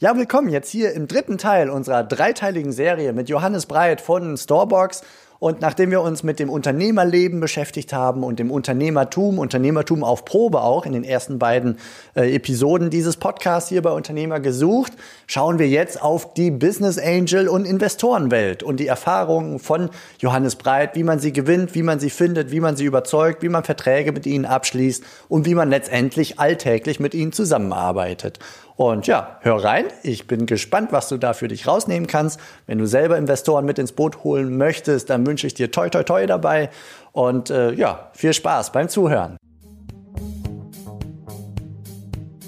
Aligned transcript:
Ja, 0.00 0.16
willkommen 0.16 0.48
jetzt 0.48 0.70
hier 0.70 0.92
im 0.92 1.08
dritten 1.08 1.38
Teil 1.38 1.68
unserer 1.68 2.04
dreiteiligen 2.04 2.70
Serie 2.70 3.12
mit 3.12 3.28
Johannes 3.28 3.66
Breit 3.66 4.00
von 4.00 4.36
Storebox. 4.36 5.02
Und 5.40 5.60
nachdem 5.60 5.92
wir 5.92 6.00
uns 6.00 6.24
mit 6.24 6.40
dem 6.40 6.50
Unternehmerleben 6.50 7.38
beschäftigt 7.38 7.92
haben 7.92 8.24
und 8.24 8.40
dem 8.40 8.50
Unternehmertum, 8.50 9.38
Unternehmertum 9.38 10.02
auf 10.02 10.24
Probe 10.24 10.62
auch 10.62 10.84
in 10.84 10.92
den 10.92 11.04
ersten 11.04 11.38
beiden 11.38 11.78
äh, 12.16 12.34
Episoden 12.34 12.90
dieses 12.90 13.16
Podcasts 13.16 13.68
hier 13.68 13.82
bei 13.82 13.90
Unternehmer 13.90 14.40
gesucht, 14.40 14.94
schauen 15.28 15.60
wir 15.60 15.68
jetzt 15.68 16.02
auf 16.02 16.34
die 16.34 16.50
Business 16.50 16.98
Angel 16.98 17.46
und 17.48 17.66
Investorenwelt 17.66 18.64
und 18.64 18.80
die 18.80 18.88
Erfahrungen 18.88 19.60
von 19.60 19.90
Johannes 20.18 20.56
Breit, 20.56 20.96
wie 20.96 21.04
man 21.04 21.20
sie 21.20 21.32
gewinnt, 21.32 21.76
wie 21.76 21.84
man 21.84 22.00
sie 22.00 22.10
findet, 22.10 22.50
wie 22.50 22.60
man 22.60 22.76
sie 22.76 22.84
überzeugt, 22.84 23.42
wie 23.42 23.48
man 23.48 23.62
Verträge 23.62 24.10
mit 24.10 24.26
ihnen 24.26 24.44
abschließt 24.44 25.04
und 25.28 25.46
wie 25.46 25.54
man 25.54 25.70
letztendlich 25.70 26.40
alltäglich 26.40 26.98
mit 26.98 27.14
ihnen 27.14 27.32
zusammenarbeitet. 27.32 28.40
Und 28.78 29.08
ja, 29.08 29.38
hör 29.40 29.64
rein. 29.64 29.86
Ich 30.04 30.28
bin 30.28 30.46
gespannt, 30.46 30.92
was 30.92 31.08
du 31.08 31.16
da 31.16 31.32
für 31.32 31.48
dich 31.48 31.66
rausnehmen 31.66 32.06
kannst. 32.06 32.38
Wenn 32.68 32.78
du 32.78 32.86
selber 32.86 33.18
Investoren 33.18 33.64
mit 33.64 33.76
ins 33.80 33.90
Boot 33.90 34.22
holen 34.22 34.56
möchtest, 34.56 35.10
dann 35.10 35.24
wünsche 35.28 35.46
ich 35.46 35.54
dir 35.54 35.70
toi 35.70 35.88
toi 35.88 36.02
toi 36.02 36.26
dabei. 36.26 36.70
Und 37.12 37.50
äh, 37.50 37.72
ja, 37.72 38.10
viel 38.14 38.32
Spaß 38.32 38.72
beim 38.72 38.88
Zuhören. 38.88 39.36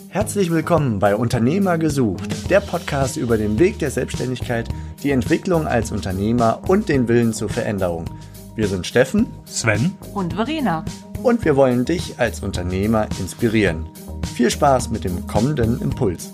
Herzlich 0.09 0.51
willkommen 0.51 0.99
bei 0.99 1.15
Unternehmer 1.15 1.79
gesucht, 1.79 2.51
der 2.51 2.59
Podcast 2.59 3.17
über 3.17 3.37
den 3.37 3.61
Weg 3.61 3.79
der 3.79 3.93
Selbstständigkeit, 3.93 4.69
die 5.05 5.13
Entwicklung 5.13 5.69
als 5.69 5.93
Unternehmer 5.93 6.63
und 6.67 6.89
den 6.89 7.07
Willen 7.07 7.33
zur 7.33 7.49
Veränderung. 7.49 8.07
Wir 8.57 8.67
sind 8.67 8.89
Steffen, 8.89 9.29
Sven 9.45 9.93
und 10.13 10.35
Verena. 10.35 10.85
Und 11.23 11.45
wir 11.45 11.55
wollen 11.55 11.85
dich 11.85 12.19
als 12.19 12.43
Unternehmer 12.43 13.07
inspirieren. 13.21 13.87
Viel 14.35 14.51
Spaß 14.51 14.91
mit 14.91 15.05
dem 15.05 15.29
kommenden 15.29 15.81
Impuls. 15.81 16.33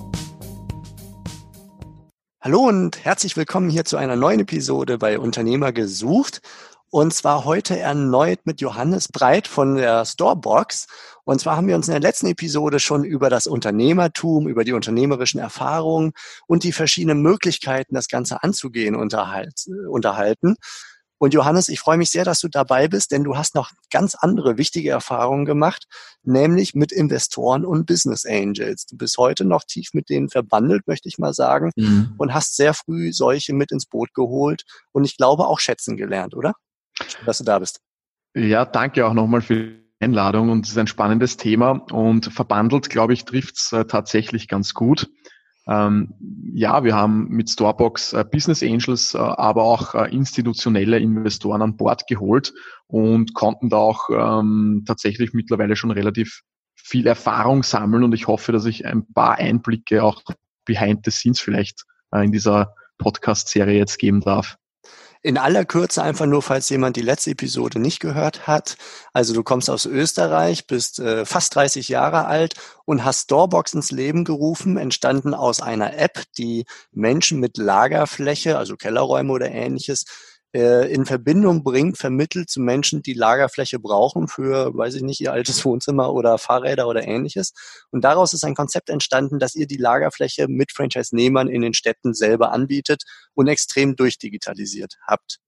Hallo 2.47 2.61
und 2.61 3.05
herzlich 3.05 3.37
willkommen 3.37 3.69
hier 3.69 3.85
zu 3.85 3.97
einer 3.97 4.15
neuen 4.15 4.39
Episode 4.39 4.99
bei 4.99 5.19
Unternehmer 5.19 5.73
gesucht. 5.73 6.43
Und 6.91 7.13
zwar 7.13 7.45
heute 7.45 7.77
erneut 7.77 8.47
mit 8.47 8.61
Johannes 8.61 9.09
Breit 9.09 9.49
von 9.49 9.75
der 9.75 10.05
Storebox. 10.05 10.87
Und 11.25 11.41
zwar 11.41 11.57
haben 11.57 11.67
wir 11.67 11.75
uns 11.75 11.89
in 11.89 11.95
der 11.95 12.01
letzten 12.01 12.29
Episode 12.29 12.79
schon 12.79 13.03
über 13.03 13.31
das 13.31 13.49
Unternehmertum, 13.49 14.47
über 14.47 14.63
die 14.63 14.75
unternehmerischen 14.75 15.41
Erfahrungen 15.41 16.13
und 16.47 16.63
die 16.63 16.71
verschiedenen 16.71 17.21
Möglichkeiten, 17.21 17.97
das 17.97 18.07
Ganze 18.07 18.45
anzugehen, 18.45 18.95
unterhalten. 18.95 20.55
Und 21.19 21.33
Johannes, 21.33 21.69
ich 21.69 21.81
freue 21.81 21.97
mich 21.97 22.11
sehr, 22.11 22.25
dass 22.25 22.41
du 22.41 22.49
dabei 22.49 22.89
bist, 22.89 23.11
denn 23.11 23.25
du 23.25 23.37
hast 23.37 23.55
noch 23.55 23.71
ganz 23.91 24.15
andere 24.15 24.59
wichtige 24.59 24.91
Erfahrungen 24.91 25.47
gemacht, 25.47 25.87
nämlich 26.23 26.75
mit 26.75 26.93
Investoren 26.93 27.65
und 27.65 27.87
Business 27.87 28.27
Angels. 28.27 28.87
Du 28.87 28.97
bist 28.97 29.17
heute 29.17 29.45
noch 29.45 29.65
tief 29.65 29.91
mit 29.95 30.11
denen 30.11 30.29
verbandelt, 30.29 30.87
möchte 30.87 31.09
ich 31.09 31.19
mal 31.19 31.33
sagen, 31.33 31.71
mhm. 31.77 32.15
und 32.19 32.35
hast 32.35 32.57
sehr 32.57 32.75
früh 32.75 33.13
solche 33.13 33.55
mit 33.55 33.73
ins 33.73 33.87
Boot 33.87 34.13
geholt 34.13 34.65
und 34.93 35.05
ich 35.05 35.17
glaube 35.17 35.47
auch 35.47 35.59
schätzen 35.61 35.97
gelernt, 35.97 36.35
oder? 36.35 36.55
Schön, 37.07 37.25
dass 37.25 37.39
du 37.39 37.45
da 37.45 37.59
bist. 37.59 37.81
Ja, 38.35 38.67
danke 38.67 39.07
auch 39.07 39.15
nochmal 39.15 39.41
für 39.41 39.55
die 39.55 39.87
Einladung 40.01 40.51
und 40.51 40.67
es 40.67 40.73
ist 40.73 40.79
ein 40.79 40.87
spannendes 40.87 41.39
Thema 41.39 41.71
und 41.91 42.27
verbandelt, 42.27 42.91
glaube 42.91 43.15
ich, 43.15 43.25
trifft 43.25 43.59
es 43.59 43.73
äh, 43.73 43.87
tatsächlich 43.87 44.49
ganz 44.49 44.75
gut. 44.75 45.09
Ähm, 45.69 46.15
ja, 46.53 46.85
wir 46.85 46.95
haben 46.95 47.29
mit 47.29 47.51
Storebox 47.51 48.13
äh, 48.13 48.25
Business 48.31 48.63
Angels, 48.63 49.15
äh, 49.15 49.19
aber 49.19 49.65
auch 49.65 49.95
äh, 49.95 50.15
institutionelle 50.15 50.99
Investoren 50.99 51.63
an 51.63 51.77
Bord 51.77 52.07
geholt 52.07 52.53
und 52.87 53.35
konnten 53.35 53.69
da 53.69 53.77
auch 53.79 54.09
ähm, 54.11 54.85
tatsächlich 54.87 55.33
mittlerweile 55.33 55.75
schon 55.75 55.91
relativ 55.91 56.43
viel 56.77 57.07
Erfahrung 57.07 57.63
sammeln. 57.65 58.05
Und 58.05 58.13
ich 58.13 58.29
hoffe, 58.29 58.53
dass 58.53 58.65
ich 58.65 58.87
ein 58.87 59.13
paar 59.13 59.39
Einblicke 59.39 60.05
auch 60.05 60.23
behind 60.65 61.05
the 61.05 61.11
scenes 61.11 61.41
vielleicht 61.41 61.85
äh, 62.13 62.25
in 62.25 62.33
dieser 62.33 62.75
Podcast-Serie 62.99 63.77
jetzt 63.77 63.99
geben 63.99 64.21
darf 64.21 64.57
in 65.23 65.39
aller 65.39 65.65
Kürze 65.65 66.03
einfach 66.03 66.27
nur, 66.27 66.43
falls 66.43 66.69
jemand 66.69 66.97
die 66.97 67.03
letzte 67.03 67.31
Episode 67.31 67.79
nicht 67.79 68.01
gehört 68.01 68.47
hat. 68.47 68.77
Also 69.13 69.35
du 69.35 69.43
kommst 69.43 69.71
aus 69.71 69.87
Österreich, 69.87 70.67
bist 70.67 70.99
äh, 70.99 71.25
fast 71.25 71.55
30 71.55 71.89
Jahre 71.89 72.27
alt 72.27 72.55
und 72.85 73.05
hast 73.05 73.25
Storebox 73.25 73.75
ins 73.75 73.91
Leben 73.91 74.25
gerufen, 74.25 74.77
entstanden 74.77 75.35
aus 75.35 75.61
einer 75.61 75.99
App, 75.99 76.23
die 76.39 76.65
Menschen 76.93 77.41
mit 77.41 77.57
Lagerfläche, 77.57 78.59
also 78.59 78.77
Kellerräume 78.77 79.33
oder 79.33 79.51
ähnliches, 79.51 80.05
äh, 80.57 80.91
in 80.91 81.05
Verbindung 81.05 81.63
bringt, 81.63 81.99
vermittelt 81.99 82.49
zu 82.49 82.61
Menschen, 82.61 83.03
die 83.03 83.13
Lagerfläche 83.13 83.79
brauchen 83.79 84.27
für, 84.27 84.75
weiß 84.75 84.95
ich 84.95 85.03
nicht, 85.03 85.21
ihr 85.21 85.33
altes 85.33 85.63
Wohnzimmer 85.67 86.15
oder 86.15 86.39
Fahrräder 86.39 86.89
oder 86.89 87.07
ähnliches. 87.07 87.53
Und 87.91 88.05
daraus 88.05 88.33
ist 88.33 88.43
ein 88.43 88.55
Konzept 88.55 88.89
entstanden, 88.89 89.39
dass 89.39 89.55
ihr 89.55 89.67
die 89.67 89.77
Lagerfläche 89.77 90.49
mit 90.49 90.73
Franchise-Nehmern 90.73 91.49
in 91.49 91.61
den 91.61 91.75
Städten 91.75 92.15
selber 92.15 92.53
anbietet 92.53 93.03
und 93.35 93.49
extrem 93.49 93.97
durchdigitalisiert 93.97 94.95
habt. 95.07 95.41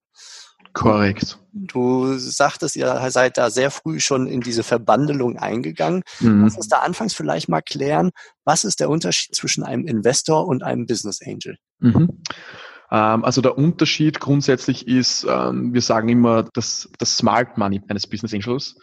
Korrekt. 0.75 1.39
Du 1.53 2.19
sagtest, 2.19 2.77
ihr 2.77 3.11
seid 3.11 3.39
da 3.39 3.49
sehr 3.49 3.71
früh 3.71 4.01
schon 4.01 4.27
in 4.27 4.43
diese 4.43 4.63
Verbandelung 4.63 5.39
eingegangen. 5.39 6.03
Mhm. 6.21 6.45
Lass 6.45 6.57
uns 6.57 6.69
da 6.69 6.81
anfangs 6.81 7.15
vielleicht 7.15 7.49
mal 7.49 7.63
klären, 7.63 8.11
was 8.45 8.65
ist 8.65 8.81
der 8.81 8.91
Unterschied 8.91 9.35
zwischen 9.35 9.65
einem 9.65 9.87
Investor 9.87 10.47
und 10.47 10.63
einem 10.63 10.87
Business 10.87 11.21
Angel? 11.25 11.57
Mhm. 11.79 12.23
Ähm, 12.91 13.25
also 13.25 13.41
der 13.41 13.59
Unterschied 13.59 14.21
grundsätzlich 14.21 14.89
ist, 14.89 15.27
ähm, 15.29 15.75
wir 15.75 15.83
sagen 15.83 16.09
immer, 16.09 16.45
das, 16.55 16.91
das 16.99 17.17
Smart 17.17 17.59
Money 17.59 17.83
eines 17.89 18.07
Business 18.07 18.35
Angels 18.35 18.77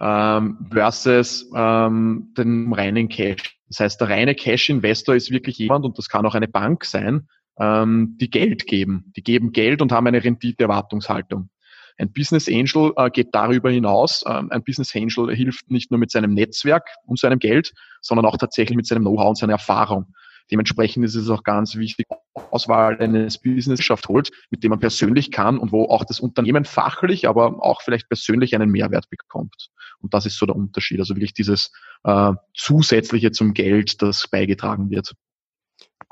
ähm, 0.00 0.58
versus 0.70 1.48
den 1.50 2.72
reinen 2.72 3.08
Cash. 3.08 3.58
Das 3.68 3.80
heißt, 3.80 4.00
der 4.00 4.08
reine 4.08 4.34
Cash-Investor 4.34 5.14
ist 5.14 5.30
wirklich 5.30 5.58
jemand, 5.58 5.84
und 5.84 5.98
das 5.98 6.08
kann 6.08 6.24
auch 6.24 6.34
eine 6.34 6.48
Bank 6.48 6.84
sein, 6.84 7.28
die 7.58 8.30
Geld 8.30 8.66
geben. 8.66 9.12
Die 9.14 9.22
geben 9.22 9.52
Geld 9.52 9.82
und 9.82 9.92
haben 9.92 10.06
eine 10.06 10.24
Renditeerwartungshaltung. 10.24 11.50
Ein 11.98 12.14
Business 12.14 12.48
Angel 12.48 12.94
äh, 12.96 13.10
geht 13.10 13.28
darüber 13.32 13.70
hinaus. 13.70 14.24
ein 14.24 14.64
Business 14.64 14.96
Angel 14.96 15.36
hilft 15.36 15.70
nicht 15.70 15.90
nur 15.90 16.00
mit 16.00 16.10
seinem 16.10 16.32
Netzwerk 16.32 16.88
und 17.04 17.18
seinem 17.18 17.38
Geld, 17.38 17.74
sondern 18.00 18.24
auch 18.24 18.38
tatsächlich 18.38 18.76
mit 18.76 18.86
seinem 18.86 19.02
Know-how 19.02 19.28
und 19.28 19.36
seiner 19.36 19.52
Erfahrung. 19.52 20.06
Dementsprechend 20.50 21.04
ist 21.04 21.14
es 21.14 21.28
auch 21.30 21.42
ganz 21.42 21.76
wichtig, 21.76 22.06
Auswahl 22.50 22.98
eines 22.98 23.38
Business 23.38 23.82
schafft 23.82 24.08
holt, 24.08 24.30
mit 24.50 24.62
dem 24.62 24.70
man 24.70 24.80
persönlich 24.80 25.30
kann 25.30 25.58
und 25.58 25.72
wo 25.72 25.84
auch 25.84 26.04
das 26.04 26.20
Unternehmen 26.20 26.64
fachlich, 26.64 27.28
aber 27.28 27.62
auch 27.62 27.82
vielleicht 27.82 28.08
persönlich 28.08 28.54
einen 28.54 28.70
Mehrwert 28.70 29.08
bekommt. 29.10 29.70
Und 30.00 30.14
das 30.14 30.26
ist 30.26 30.38
so 30.38 30.46
der 30.46 30.56
Unterschied. 30.56 30.98
Also 31.00 31.14
wirklich 31.14 31.34
dieses 31.34 31.72
äh, 32.04 32.32
Zusätzliche 32.54 33.32
zum 33.32 33.54
Geld, 33.54 34.02
das 34.02 34.28
beigetragen 34.28 34.90
wird. 34.90 35.14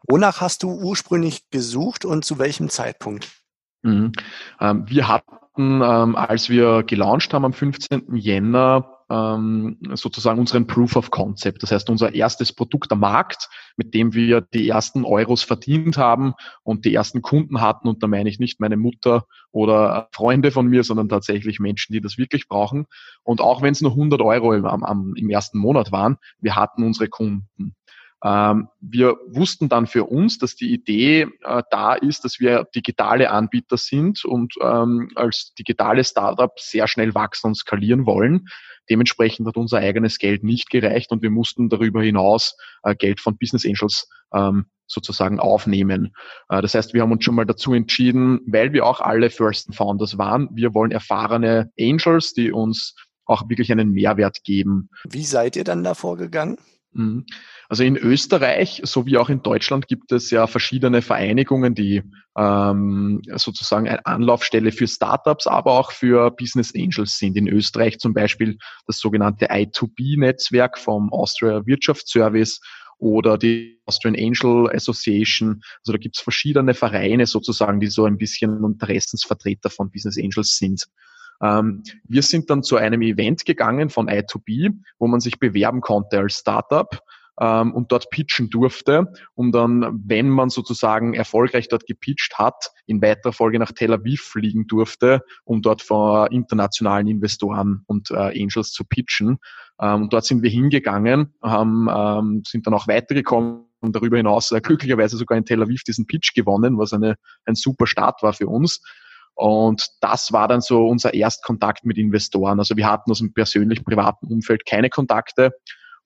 Wonach 0.07 0.41
hast 0.41 0.63
du 0.63 0.71
ursprünglich 0.71 1.51
gesucht 1.51 2.05
und 2.05 2.25
zu 2.25 2.39
welchem 2.39 2.69
Zeitpunkt? 2.69 3.29
Mhm. 3.83 4.13
Ähm, 4.61 4.85
wir 4.89 5.09
hatten, 5.09 5.81
ähm, 5.83 6.17
als 6.17 6.49
wir 6.49 6.83
gelauncht 6.83 7.33
haben 7.33 7.45
am 7.45 7.53
15. 7.53 8.15
Jänner, 8.17 8.98
ähm, 9.11 9.79
sozusagen 9.95 10.39
unseren 10.39 10.67
Proof 10.67 10.97
of 10.97 11.11
Concept. 11.11 11.63
Das 11.63 11.73
heißt, 11.73 11.89
unser 11.91 12.15
erstes 12.15 12.53
Produkt 12.53 12.93
am 12.93 13.01
Markt, 13.01 13.49
mit 13.77 13.95
dem 13.95 14.15
wir 14.15 14.41
die 14.41 14.69
ersten 14.69 15.05
Euros 15.05 15.43
verdient 15.43 15.97
haben 15.97 16.35
und 16.63 16.85
die 16.85 16.95
ersten 16.95 17.23
Kunden 17.23 17.61
hatten. 17.61 17.89
Und 17.89 18.03
da 18.03 18.07
meine 18.07 18.29
ich 18.29 18.39
nicht 18.39 18.61
meine 18.61 18.77
Mutter 18.77 19.25
oder 19.51 20.09
Freunde 20.13 20.51
von 20.51 20.67
mir, 20.67 20.85
sondern 20.85 21.09
tatsächlich 21.09 21.59
Menschen, 21.59 21.93
die 21.93 22.01
das 22.01 22.19
wirklich 22.19 22.49
brauchen. 22.49 22.87
Und 23.23 23.41
auch 23.41 23.63
wenn 23.63 23.73
es 23.73 23.81
nur 23.81 23.93
100 23.93 24.21
Euro 24.21 24.53
im, 24.55 24.67
am, 24.67 25.15
im 25.17 25.31
ersten 25.31 25.59
Monat 25.59 25.91
waren, 25.93 26.19
wir 26.41 26.57
hatten 26.57 26.83
unsere 26.83 27.09
Kunden. 27.09 27.75
Ähm, 28.25 28.69
wir 28.81 29.17
wussten 29.29 29.69
dann 29.69 29.87
für 29.87 30.05
uns, 30.05 30.39
dass 30.39 30.57
die 30.57 30.73
Idee 30.73 31.29
äh, 31.45 31.63
da 31.71 31.95
ist, 31.95 32.25
dass 32.25 32.41
wir 32.41 32.65
digitale 32.75 33.31
Anbieter 33.31 33.77
sind 33.77 34.25
und 34.25 34.55
ähm, 34.61 35.11
als 35.15 35.55
digitale 35.59 36.03
Startup 36.05 36.53
sehr 36.59 36.89
schnell 36.89 37.15
wachsen 37.15 37.49
und 37.49 37.55
skalieren 37.57 38.07
wollen. 38.07 38.49
Dementsprechend 38.91 39.47
hat 39.47 39.57
unser 39.57 39.79
eigenes 39.79 40.19
Geld 40.19 40.43
nicht 40.43 40.71
gereicht 40.71 41.13
und 41.13 41.23
wir 41.23 41.31
mussten 41.31 41.69
darüber 41.69 42.03
hinaus 42.03 42.57
äh, 42.83 42.95
Geld 42.95 43.21
von 43.21 43.37
Business 43.39 43.65
Angels 43.65 44.09
ähm, 44.35 44.67
sozusagen 44.87 45.39
aufnehmen. 45.39 46.15
Äh, 46.49 46.63
das 46.63 46.75
heißt, 46.75 46.95
wir 46.95 47.03
haben 47.03 47.13
uns 47.13 47.25
schon 47.25 47.37
mal 47.37 47.47
dazu 47.47 47.73
entschieden, 47.75 48.41
weil 48.47 48.73
wir 48.73 48.85
auch 48.85 49.01
alle 49.01 49.31
First 49.31 49.75
Founders 49.75 50.19
waren, 50.19 50.49
wir 50.53 50.75
wollen 50.75 50.91
erfahrene 50.91 51.71
Angels, 51.79 52.33
die 52.33 52.51
uns 52.51 52.97
auch 53.27 53.49
wirklich 53.49 53.71
einen 53.71 53.93
Mehrwert 53.93 54.43
geben. 54.43 54.89
Wie 55.09 55.25
seid 55.25 55.55
ihr 55.55 55.65
dann 55.65 55.85
da 55.85 55.95
vorgegangen? 55.95 56.57
Mhm. 56.99 57.27
Also 57.69 57.85
in 57.85 57.97
Österreich 57.97 58.81
sowie 58.85 59.19
auch 59.19 59.29
in 59.29 59.43
Deutschland 59.43 59.87
gibt 59.87 60.11
es 60.11 60.31
ja 60.31 60.49
verschiedene 60.49 61.01
Vereinigungen, 61.01 61.75
die 61.75 62.03
ähm, 62.37 63.23
sozusagen 63.37 63.89
eine 63.89 64.05
Anlaufstelle 64.05 64.73
für 64.73 64.89
Startups, 64.89 65.47
aber 65.47 65.79
auch 65.79 65.93
für 65.93 66.33
Business 66.33 66.75
Angels 66.75 67.17
sind. 67.19 67.37
In 67.37 67.47
Österreich 67.47 67.99
zum 67.99 68.15
Beispiel 68.15 68.59
das 68.87 68.99
sogenannte 68.99 69.51
I2B-Netzwerk 69.51 70.77
vom 70.77 71.13
Austria 71.13 71.65
Wirtschaftsservice 71.67 72.61
oder 72.99 73.39
die 73.39 73.81
Austrian 73.87 74.17
Angel 74.17 74.69
Association. 74.75 75.61
Also 75.83 75.93
da 75.93 75.99
gibt 75.99 76.17
es 76.17 76.23
verschiedene 76.23 76.75
Vereine 76.75 77.27
sozusagen, 77.27 77.79
die 77.79 77.87
so 77.87 78.07
ein 78.07 78.19
bisschen 78.19 78.65
Interessensvertreter 78.65 79.71
von 79.71 79.93
Business 79.93 80.19
Angels 80.19 80.57
sind. 80.57 80.85
Ähm, 81.43 81.83
wir 82.05 82.23
sind 82.23 82.51
dann 82.51 82.63
zu 82.63 82.77
einem 82.77 83.03
Event 83.03 83.45
gegangen 83.45 83.91
von 83.91 84.09
I2B, 84.09 84.75
wo 84.99 85.07
man 85.07 85.21
sich 85.21 85.39
bewerben 85.39 85.81
konnte 85.81 86.19
als 86.19 86.39
Startup 86.39 87.01
ähm, 87.41 87.73
und 87.73 87.93
dort 87.93 88.11
pitchen 88.11 88.51
durfte, 88.51 89.13
um 89.35 89.53
dann, 89.53 90.03
wenn 90.05 90.29
man 90.29 90.51
sozusagen 90.51 91.15
erfolgreich 91.15 91.69
dort 91.69 91.87
gepitcht 91.87 92.39
hat, 92.39 92.73
in 92.87 93.01
weiterer 93.03 93.33
Folge 93.33 93.59
nach 93.59 93.73
Tel 93.73 93.93
Aviv 93.93 94.23
fliegen 94.23 94.67
durfte, 94.67 95.23
um 95.45 95.63
dort 95.63 95.83
vor 95.83 96.31
internationalen 96.33 97.07
Investoren 97.07 97.83
und 97.87 98.11
äh, 98.11 98.43
Angels 98.43 98.73
zu 98.73 98.85
pitchen. 98.85 99.39
Ähm, 99.81 100.03
und 100.03 100.13
dort 100.13 100.25
sind 100.25 100.43
wir 100.43 100.51
hingegangen, 100.51 101.35
haben, 101.43 101.89
ähm, 101.91 102.43
sind 102.47 102.67
dann 102.67 102.75
auch 102.75 102.89
weitergekommen 102.89 103.65
und 103.81 103.95
darüber 103.95 104.17
hinaus 104.17 104.51
äh, 104.51 104.61
glücklicherweise 104.61 105.17
sogar 105.17 105.39
in 105.39 105.45
Tel 105.45 105.63
Aviv 105.63 105.85
diesen 105.85 106.07
Pitch 106.07 106.35
gewonnen, 106.35 106.79
was 106.79 106.93
eine, 106.93 107.17
ein 107.45 107.55
super 107.55 107.87
Start 107.87 108.23
war 108.23 108.33
für 108.33 108.49
uns. 108.49 108.83
Und 109.39 109.87
das 110.01 110.33
war 110.33 110.49
dann 110.49 110.61
so 110.61 110.85
unser 110.85 111.15
Erstkontakt 111.15 111.85
mit 111.85 111.97
Investoren. 111.97 112.59
Also 112.59 112.77
wir 112.77 112.89
hatten 112.91 113.13
aus 113.13 113.21
dem 113.21 113.33
persönlich 113.33 113.85
privaten 113.85 114.27
Umfeld 114.27 114.67
keine 114.67 114.91
Kontakte 114.91 115.53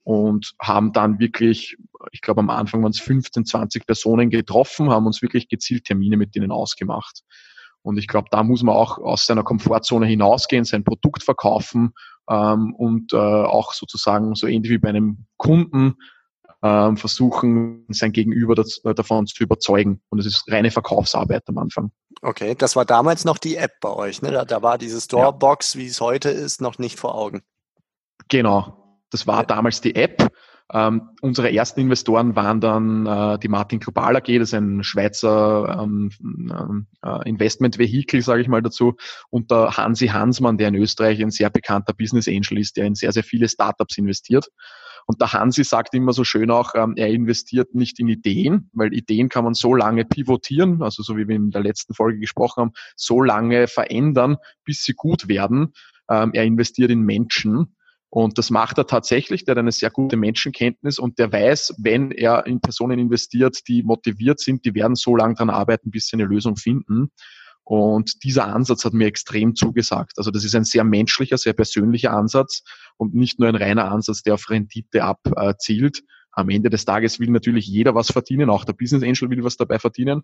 und 0.04 0.52
haben 0.60 0.92
dann 0.92 1.18
wirklich, 1.18 1.78
ich 2.10 2.20
glaube 2.20 2.40
am 2.40 2.50
Anfang 2.50 2.82
waren 2.82 2.90
es 2.90 3.00
15, 3.00 3.46
20 3.46 3.86
Personen 3.86 4.28
getroffen, 4.28 4.90
haben 4.90 5.06
uns 5.06 5.22
wirklich 5.22 5.48
gezielt 5.48 5.86
Termine 5.86 6.18
mit 6.18 6.34
denen 6.34 6.50
ausgemacht. 6.50 7.22
Und 7.80 7.96
ich 7.96 8.06
glaube, 8.06 8.28
da 8.30 8.42
muss 8.42 8.62
man 8.62 8.76
auch 8.76 8.98
aus 8.98 9.24
seiner 9.24 9.44
Komfortzone 9.44 10.04
hinausgehen, 10.04 10.66
sein 10.66 10.84
Produkt 10.84 11.22
verkaufen 11.22 11.94
ähm, 12.28 12.74
und 12.74 13.14
äh, 13.14 13.16
auch 13.16 13.72
sozusagen 13.72 14.34
so 14.34 14.46
ähnlich 14.46 14.72
wie 14.72 14.78
bei 14.78 14.90
einem 14.90 15.24
Kunden 15.38 15.94
ähm, 16.62 16.96
versuchen, 16.96 17.84
sein 17.88 18.12
Gegenüber 18.12 18.54
das, 18.54 18.80
äh, 18.84 18.94
davon 18.94 19.26
zu 19.26 19.42
überzeugen. 19.42 20.00
Und 20.10 20.20
es 20.20 20.26
ist 20.26 20.44
reine 20.50 20.70
Verkaufsarbeit 20.70 21.42
am 21.46 21.58
Anfang. 21.58 21.90
Okay, 22.22 22.54
das 22.56 22.76
war 22.76 22.84
damals 22.84 23.24
noch 23.24 23.38
die 23.38 23.56
App 23.56 23.72
bei 23.80 23.90
euch, 23.90 24.22
ne? 24.22 24.30
Da, 24.30 24.44
da 24.44 24.62
war 24.62 24.78
diese 24.78 25.00
Storebox, 25.00 25.74
ja. 25.74 25.80
wie 25.80 25.86
es 25.86 26.00
heute 26.00 26.28
ist, 26.30 26.60
noch 26.60 26.78
nicht 26.78 26.98
vor 26.98 27.16
Augen. 27.16 27.42
Genau, 28.28 29.00
das 29.10 29.26
war 29.26 29.40
ja. 29.40 29.44
damals 29.44 29.80
die 29.80 29.96
App. 29.96 30.32
Ähm, 30.72 31.10
unsere 31.20 31.52
ersten 31.52 31.80
Investoren 31.80 32.34
waren 32.34 32.60
dann 32.60 33.04
äh, 33.06 33.38
die 33.38 33.48
Martin 33.48 33.78
Global 33.78 34.16
AG, 34.16 34.38
das 34.38 34.50
ist 34.50 34.54
ein 34.54 34.82
Schweizer 34.82 35.80
ähm, 35.82 36.10
ähm 36.22 36.86
äh, 37.04 37.28
Investment-Vehikel, 37.28 38.22
sage 38.22 38.40
ich 38.40 38.48
mal 38.48 38.62
dazu, 38.62 38.94
und 39.28 39.50
der 39.50 39.76
Hansi 39.76 40.06
Hansmann, 40.06 40.56
der 40.56 40.68
in 40.68 40.76
Österreich 40.76 41.20
ein 41.20 41.30
sehr 41.30 41.50
bekannter 41.50 41.92
Business 41.92 42.26
Angel 42.26 42.58
ist, 42.58 42.76
der 42.76 42.86
in 42.86 42.94
sehr, 42.94 43.12
sehr 43.12 43.24
viele 43.24 43.48
Startups 43.48 43.98
investiert. 43.98 44.48
Und 45.06 45.20
der 45.20 45.32
Hansi 45.32 45.64
sagt 45.64 45.94
immer 45.94 46.12
so 46.12 46.24
schön 46.24 46.50
auch, 46.50 46.74
ähm, 46.74 46.94
er 46.96 47.08
investiert 47.08 47.74
nicht 47.74 47.98
in 47.98 48.08
Ideen, 48.08 48.70
weil 48.72 48.92
Ideen 48.92 49.28
kann 49.28 49.44
man 49.44 49.54
so 49.54 49.74
lange 49.74 50.04
pivotieren, 50.04 50.82
also 50.82 51.02
so 51.02 51.16
wie 51.16 51.28
wir 51.28 51.36
in 51.36 51.50
der 51.50 51.62
letzten 51.62 51.94
Folge 51.94 52.18
gesprochen 52.18 52.60
haben, 52.60 52.72
so 52.96 53.22
lange 53.22 53.66
verändern, 53.66 54.36
bis 54.64 54.82
sie 54.84 54.94
gut 54.94 55.28
werden. 55.28 55.72
Ähm, 56.08 56.30
er 56.34 56.44
investiert 56.44 56.90
in 56.90 57.02
Menschen. 57.02 57.74
Und 58.14 58.36
das 58.36 58.50
macht 58.50 58.76
er 58.76 58.86
tatsächlich, 58.86 59.46
der 59.46 59.52
hat 59.52 59.58
eine 59.58 59.72
sehr 59.72 59.88
gute 59.88 60.18
Menschenkenntnis 60.18 60.98
und 60.98 61.18
der 61.18 61.32
weiß, 61.32 61.76
wenn 61.78 62.10
er 62.10 62.46
in 62.46 62.60
Personen 62.60 62.98
investiert, 62.98 63.66
die 63.68 63.82
motiviert 63.82 64.38
sind, 64.38 64.66
die 64.66 64.74
werden 64.74 64.96
so 64.96 65.16
lange 65.16 65.34
dran 65.34 65.48
arbeiten, 65.48 65.90
bis 65.90 66.08
sie 66.08 66.16
eine 66.16 66.24
Lösung 66.24 66.56
finden. 66.56 67.10
Und 67.64 68.24
dieser 68.24 68.46
Ansatz 68.46 68.84
hat 68.84 68.92
mir 68.92 69.06
extrem 69.06 69.54
zugesagt. 69.54 70.14
Also 70.16 70.30
das 70.30 70.44
ist 70.44 70.54
ein 70.54 70.64
sehr 70.64 70.84
menschlicher, 70.84 71.38
sehr 71.38 71.52
persönlicher 71.52 72.12
Ansatz 72.12 72.62
und 72.96 73.14
nicht 73.14 73.38
nur 73.38 73.48
ein 73.48 73.54
reiner 73.54 73.90
Ansatz, 73.90 74.22
der 74.22 74.34
auf 74.34 74.50
Rendite 74.50 75.04
abzielt. 75.04 76.02
Am 76.32 76.48
Ende 76.48 76.70
des 76.70 76.84
Tages 76.84 77.20
will 77.20 77.30
natürlich 77.30 77.66
jeder 77.66 77.94
was 77.94 78.10
verdienen, 78.10 78.50
auch 78.50 78.64
der 78.64 78.72
Business 78.72 79.02
Angel 79.02 79.30
will 79.30 79.44
was 79.44 79.56
dabei 79.56 79.78
verdienen. 79.78 80.22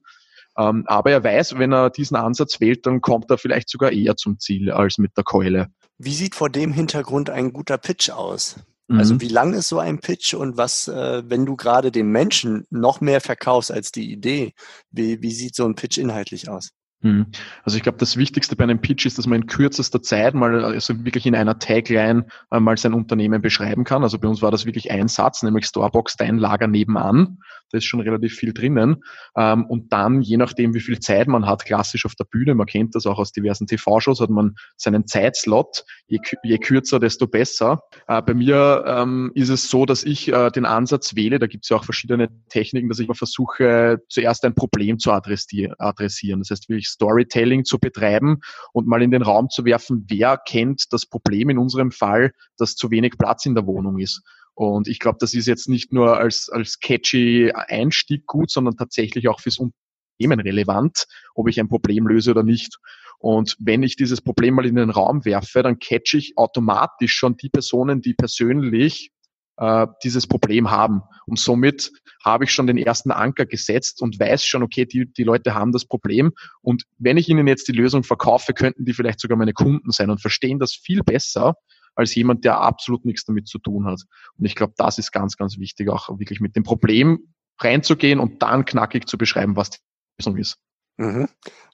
Ähm, 0.56 0.84
aber 0.86 1.10
er 1.12 1.22
weiß, 1.22 1.58
wenn 1.58 1.72
er 1.72 1.90
diesen 1.90 2.16
Ansatz 2.16 2.60
wählt, 2.60 2.86
dann 2.86 3.00
kommt 3.00 3.30
er 3.30 3.38
vielleicht 3.38 3.68
sogar 3.68 3.92
eher 3.92 4.16
zum 4.16 4.38
Ziel 4.38 4.72
als 4.72 4.98
mit 4.98 5.16
der 5.16 5.24
Keule. 5.24 5.68
Wie 5.98 6.14
sieht 6.14 6.34
vor 6.34 6.48
dem 6.48 6.72
Hintergrund 6.72 7.30
ein 7.30 7.52
guter 7.52 7.78
Pitch 7.78 8.10
aus? 8.10 8.56
Also 8.90 9.14
mhm. 9.14 9.20
wie 9.20 9.28
lang 9.28 9.52
ist 9.52 9.68
so 9.68 9.78
ein 9.78 9.98
Pitch 9.98 10.32
und 10.32 10.56
was, 10.56 10.88
äh, 10.88 11.22
wenn 11.26 11.44
du 11.44 11.56
gerade 11.56 11.92
den 11.92 12.10
Menschen 12.10 12.66
noch 12.70 13.02
mehr 13.02 13.20
verkaufst 13.20 13.70
als 13.70 13.92
die 13.92 14.10
Idee, 14.10 14.54
wie, 14.90 15.20
wie 15.20 15.32
sieht 15.32 15.54
so 15.54 15.66
ein 15.66 15.74
Pitch 15.74 15.98
inhaltlich 15.98 16.48
aus? 16.48 16.70
Hm. 17.02 17.26
Also 17.62 17.76
ich 17.76 17.84
glaube, 17.84 17.98
das 17.98 18.16
Wichtigste 18.16 18.56
bei 18.56 18.64
einem 18.64 18.80
Pitch 18.80 19.06
ist, 19.06 19.18
dass 19.18 19.26
man 19.28 19.42
in 19.42 19.46
kürzester 19.46 20.02
Zeit 20.02 20.34
mal 20.34 20.64
also 20.64 21.04
wirklich 21.04 21.26
in 21.26 21.36
einer 21.36 21.60
Tagline 21.60 22.26
äh, 22.50 22.58
mal 22.58 22.76
sein 22.76 22.92
Unternehmen 22.92 23.40
beschreiben 23.40 23.84
kann. 23.84 24.02
Also 24.02 24.18
bei 24.18 24.26
uns 24.26 24.42
war 24.42 24.50
das 24.50 24.66
wirklich 24.66 24.90
ein 24.90 25.06
Satz, 25.06 25.44
nämlich 25.44 25.66
Storebox, 25.66 26.16
dein 26.16 26.38
Lager 26.38 26.66
nebenan. 26.66 27.38
Da 27.70 27.78
ist 27.78 27.84
schon 27.84 28.00
relativ 28.00 28.34
viel 28.34 28.52
drinnen. 28.52 29.04
Ähm, 29.36 29.66
und 29.66 29.92
dann, 29.92 30.22
je 30.22 30.38
nachdem, 30.38 30.74
wie 30.74 30.80
viel 30.80 30.98
Zeit 30.98 31.28
man 31.28 31.46
hat, 31.46 31.64
klassisch 31.66 32.04
auf 32.04 32.16
der 32.16 32.24
Bühne, 32.24 32.56
man 32.56 32.66
kennt 32.66 32.96
das 32.96 33.06
auch 33.06 33.18
aus 33.18 33.30
diversen 33.30 33.68
TV-Shows, 33.68 34.20
hat 34.20 34.30
man 34.30 34.56
seinen 34.76 35.06
Zeitslot. 35.06 35.84
Je, 36.08 36.18
je 36.42 36.58
kürzer, 36.58 36.98
desto 36.98 37.28
besser. 37.28 37.80
Äh, 38.08 38.22
bei 38.22 38.34
mir 38.34 38.84
ähm, 38.86 39.30
ist 39.34 39.50
es 39.50 39.70
so, 39.70 39.86
dass 39.86 40.02
ich 40.02 40.32
äh, 40.32 40.50
den 40.50 40.64
Ansatz 40.64 41.14
wähle, 41.14 41.38
da 41.38 41.46
gibt 41.46 41.64
es 41.64 41.68
ja 41.68 41.76
auch 41.76 41.84
verschiedene 41.84 42.28
Techniken, 42.48 42.88
dass 42.88 42.98
ich 42.98 43.06
mal 43.06 43.14
versuche, 43.14 43.98
zuerst 44.08 44.44
ein 44.44 44.54
Problem 44.54 44.98
zu 44.98 45.12
adressieren. 45.12 46.40
Das 46.40 46.50
heißt, 46.50 46.68
will 46.68 46.78
ich 46.78 46.87
Storytelling 46.88 47.64
zu 47.64 47.78
betreiben 47.78 48.40
und 48.72 48.86
mal 48.86 49.02
in 49.02 49.10
den 49.10 49.22
Raum 49.22 49.48
zu 49.50 49.64
werfen, 49.64 50.04
wer 50.08 50.36
kennt 50.36 50.92
das 50.92 51.06
Problem 51.06 51.50
in 51.50 51.58
unserem 51.58 51.90
Fall, 51.90 52.32
dass 52.56 52.74
zu 52.74 52.90
wenig 52.90 53.18
Platz 53.18 53.46
in 53.46 53.54
der 53.54 53.66
Wohnung 53.66 53.98
ist. 53.98 54.22
Und 54.54 54.88
ich 54.88 54.98
glaube, 54.98 55.18
das 55.20 55.34
ist 55.34 55.46
jetzt 55.46 55.68
nicht 55.68 55.92
nur 55.92 56.18
als, 56.18 56.48
als 56.48 56.80
catchy 56.80 57.52
Einstieg 57.52 58.26
gut, 58.26 58.50
sondern 58.50 58.76
tatsächlich 58.76 59.28
auch 59.28 59.40
fürs 59.40 59.58
Unternehmen 59.58 60.40
relevant, 60.40 61.06
ob 61.34 61.48
ich 61.48 61.60
ein 61.60 61.68
Problem 61.68 62.08
löse 62.08 62.32
oder 62.32 62.42
nicht. 62.42 62.78
Und 63.18 63.56
wenn 63.60 63.82
ich 63.82 63.96
dieses 63.96 64.20
Problem 64.20 64.54
mal 64.54 64.66
in 64.66 64.74
den 64.74 64.90
Raum 64.90 65.24
werfe, 65.24 65.62
dann 65.62 65.78
catch 65.78 66.14
ich 66.14 66.36
automatisch 66.36 67.14
schon 67.14 67.36
die 67.36 67.50
Personen, 67.50 68.00
die 68.00 68.14
persönlich 68.14 69.12
äh, 69.58 69.86
dieses 70.02 70.26
Problem 70.26 70.70
haben. 70.70 71.02
Und 71.26 71.38
somit 71.38 71.92
habe 72.24 72.44
ich 72.44 72.52
schon 72.52 72.66
den 72.66 72.78
ersten 72.78 73.10
Anker 73.10 73.46
gesetzt 73.46 74.02
und 74.02 74.18
weiß 74.18 74.44
schon, 74.44 74.62
okay, 74.62 74.86
die, 74.86 75.12
die 75.12 75.24
Leute 75.24 75.54
haben 75.54 75.72
das 75.72 75.84
Problem. 75.84 76.32
Und 76.62 76.84
wenn 76.98 77.16
ich 77.16 77.28
ihnen 77.28 77.46
jetzt 77.46 77.68
die 77.68 77.72
Lösung 77.72 78.04
verkaufe, 78.04 78.54
könnten 78.54 78.84
die 78.84 78.92
vielleicht 78.92 79.20
sogar 79.20 79.36
meine 79.36 79.52
Kunden 79.52 79.90
sein 79.90 80.10
und 80.10 80.20
verstehen 80.20 80.58
das 80.58 80.74
viel 80.74 81.02
besser 81.02 81.54
als 81.94 82.14
jemand, 82.14 82.44
der 82.44 82.60
absolut 82.60 83.04
nichts 83.04 83.24
damit 83.24 83.48
zu 83.48 83.58
tun 83.58 83.86
hat. 83.86 84.02
Und 84.38 84.44
ich 84.44 84.54
glaube, 84.54 84.74
das 84.76 84.98
ist 84.98 85.10
ganz, 85.10 85.36
ganz 85.36 85.58
wichtig, 85.58 85.88
auch 85.88 86.08
wirklich 86.18 86.40
mit 86.40 86.54
dem 86.54 86.62
Problem 86.62 87.18
reinzugehen 87.60 88.20
und 88.20 88.40
dann 88.42 88.64
knackig 88.64 89.08
zu 89.08 89.18
beschreiben, 89.18 89.56
was 89.56 89.70
die 89.70 89.78
Lösung 90.18 90.36
ist. 90.36 90.58
Mhm. 90.96 91.28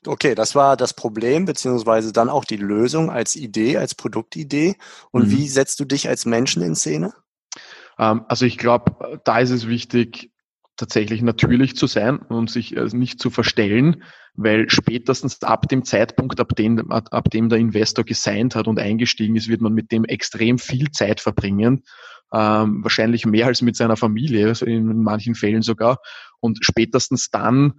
Okay, 0.07 0.35
das 0.35 0.55
war 0.55 0.77
das 0.77 0.95
Problem, 0.95 1.45
beziehungsweise 1.45 2.13
dann 2.13 2.29
auch 2.29 2.45
die 2.45 2.57
Lösung 2.57 3.11
als 3.11 3.37
Idee, 3.37 3.77
als 3.79 3.95
Produktidee. 3.95 4.77
Und 5.11 5.27
mhm. 5.27 5.31
wie 5.31 5.49
setzt 5.49 5.81
du 5.81 5.85
dich 5.85 6.09
als 6.09 6.27
Menschen 6.27 6.63
in 6.63 6.75
Szene? 6.75 7.13
Ähm, 7.99 8.25
also 8.29 8.47
ich 8.47 8.59
glaube, 8.59 9.21
da 9.25 9.39
ist 9.39 9.51
es 9.51 9.69
wichtig, 9.69 10.31
tatsächlich 10.77 11.23
natürlich 11.23 11.77
zu 11.77 11.87
sein 11.87 12.19
und 12.19 12.51
sich 12.51 12.77
äh, 12.77 12.89
nicht 12.93 13.21
zu 13.21 13.31
verstellen, 13.31 14.03
weil 14.35 14.69
spätestens 14.69 15.43
ab 15.43 15.69
dem 15.69 15.85
Zeitpunkt, 15.85 16.41
ab 16.41 16.57
dem, 16.57 16.91
ab 16.91 17.31
dem 17.31 17.49
der 17.49 17.59
Investor 17.59 18.05
gesigned 18.05 18.57
hat 18.57 18.67
und 18.67 18.81
eingestiegen 18.81 19.37
ist, 19.37 19.49
wird 19.49 19.61
man 19.61 19.73
mit 19.73 19.93
dem 19.93 20.05
extrem 20.05 20.59
viel 20.59 20.91
Zeit 20.91 21.21
verbringen, 21.21 21.85
ähm, 22.33 22.83
wahrscheinlich 22.83 23.27
mehr 23.27 23.47
als 23.47 23.63
mit 23.63 23.77
seiner 23.77 23.97
Familie, 23.97 24.49
also 24.49 24.67
in 24.67 25.03
manchen 25.03 25.37
Fällen 25.37 25.63
sogar. 25.63 25.99
Und 26.41 26.59
spätestens 26.63 27.31
dann 27.31 27.75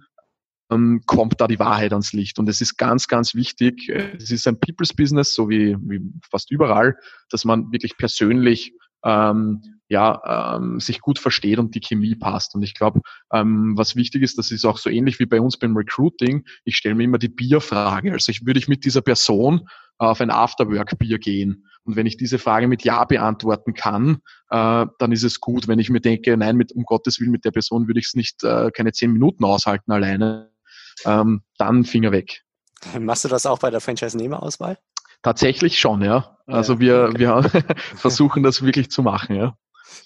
ähm, 0.70 1.02
kommt 1.06 1.40
da 1.40 1.46
die 1.46 1.58
Wahrheit 1.58 1.92
ans 1.92 2.14
Licht. 2.14 2.38
Und 2.38 2.48
es 2.48 2.62
ist 2.62 2.78
ganz, 2.78 3.06
ganz 3.06 3.34
wichtig, 3.34 3.90
äh, 3.90 4.16
es 4.16 4.30
ist 4.30 4.48
ein 4.48 4.58
People's 4.58 4.94
Business, 4.94 5.34
so 5.34 5.50
wie, 5.50 5.76
wie 5.80 6.00
fast 6.30 6.50
überall, 6.50 6.96
dass 7.28 7.44
man 7.44 7.70
wirklich 7.70 7.98
persönlich 7.98 8.72
ähm, 9.04 9.60
ja, 9.88 10.56
ähm, 10.56 10.80
sich 10.80 11.00
gut 11.00 11.18
versteht 11.18 11.58
und 11.58 11.74
die 11.74 11.80
Chemie 11.80 12.14
passt. 12.14 12.54
Und 12.54 12.62
ich 12.62 12.74
glaube, 12.74 13.00
ähm, 13.32 13.74
was 13.76 13.96
wichtig 13.96 14.22
ist, 14.22 14.38
das 14.38 14.50
ist 14.50 14.64
auch 14.64 14.78
so 14.78 14.90
ähnlich 14.90 15.18
wie 15.20 15.26
bei 15.26 15.40
uns 15.40 15.58
beim 15.58 15.76
Recruiting. 15.76 16.44
Ich 16.64 16.76
stelle 16.76 16.94
mir 16.94 17.04
immer 17.04 17.18
die 17.18 17.28
Bierfrage. 17.28 18.12
Also 18.12 18.30
ich 18.30 18.44
würde 18.46 18.58
ich 18.58 18.68
mit 18.68 18.84
dieser 18.84 19.02
Person 19.02 19.68
auf 19.98 20.20
ein 20.20 20.30
Afterwork-Bier 20.30 21.18
gehen. 21.18 21.66
Und 21.84 21.96
wenn 21.96 22.06
ich 22.06 22.16
diese 22.16 22.38
Frage 22.38 22.66
mit 22.66 22.82
Ja 22.82 23.04
beantworten 23.04 23.74
kann, 23.74 24.18
äh, 24.50 24.86
dann 24.98 25.12
ist 25.12 25.22
es 25.22 25.40
gut. 25.40 25.68
Wenn 25.68 25.78
ich 25.78 25.88
mir 25.88 26.00
denke, 26.00 26.36
nein, 26.36 26.56
mit, 26.56 26.72
um 26.72 26.82
Gottes 26.82 27.20
Willen, 27.20 27.30
mit 27.30 27.44
der 27.44 27.52
Person 27.52 27.86
würde 27.86 28.00
ich 28.00 28.06
es 28.06 28.14
nicht 28.14 28.42
äh, 28.42 28.70
keine 28.72 28.92
zehn 28.92 29.12
Minuten 29.12 29.44
aushalten 29.44 29.92
alleine, 29.92 30.50
ähm, 31.04 31.42
dann 31.58 31.84
Finger 31.84 32.12
weg. 32.12 32.42
Machst 32.98 33.24
du 33.24 33.28
das 33.28 33.46
auch 33.46 33.60
bei 33.60 33.70
der 33.70 33.80
Franchise-Nehmer-Auswahl? 33.80 34.78
Tatsächlich 35.22 35.78
schon, 35.78 36.02
ja. 36.02 36.36
Also 36.46 36.74
ja, 36.74 36.80
wir, 36.80 37.04
okay. 37.04 37.18
wir 37.18 37.76
versuchen 37.96 38.42
das 38.42 38.62
wirklich 38.62 38.90
zu 38.90 39.02
machen, 39.02 39.36
ja. 39.36 39.56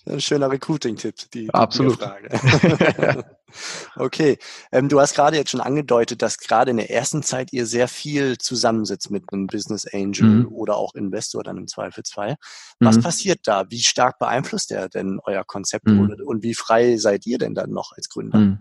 Ein 0.06 0.20
schöner 0.20 0.50
Recruiting-Tipp, 0.50 1.14
die, 1.32 1.52
Absolut. 1.52 1.98
Frage. 1.98 3.24
okay, 3.96 4.38
ähm, 4.72 4.88
du 4.88 5.00
hast 5.00 5.14
gerade 5.14 5.36
jetzt 5.36 5.50
schon 5.50 5.60
angedeutet, 5.60 6.22
dass 6.22 6.38
gerade 6.38 6.70
in 6.70 6.76
der 6.78 6.90
ersten 6.90 7.22
Zeit 7.22 7.52
ihr 7.52 7.66
sehr 7.66 7.88
viel 7.88 8.38
zusammensitzt 8.38 9.10
mit 9.10 9.24
einem 9.32 9.46
Business 9.46 9.86
Angel 9.92 10.24
mhm. 10.28 10.48
oder 10.48 10.76
auch 10.76 10.94
Investor 10.94 11.42
dann 11.42 11.58
im 11.58 11.66
Zweifelsfall. 11.66 12.36
Was 12.78 12.96
mhm. 12.96 13.02
passiert 13.02 13.40
da? 13.44 13.64
Wie 13.70 13.80
stark 13.80 14.18
beeinflusst 14.18 14.70
der 14.70 14.88
denn 14.88 15.20
euer 15.24 15.44
Konzept 15.44 15.86
mhm. 15.86 16.16
und 16.24 16.42
wie 16.42 16.54
frei 16.54 16.96
seid 16.96 17.26
ihr 17.26 17.38
denn 17.38 17.54
dann 17.54 17.70
noch 17.70 17.92
als 17.96 18.08
Gründer? 18.08 18.38
Mhm. 18.38 18.58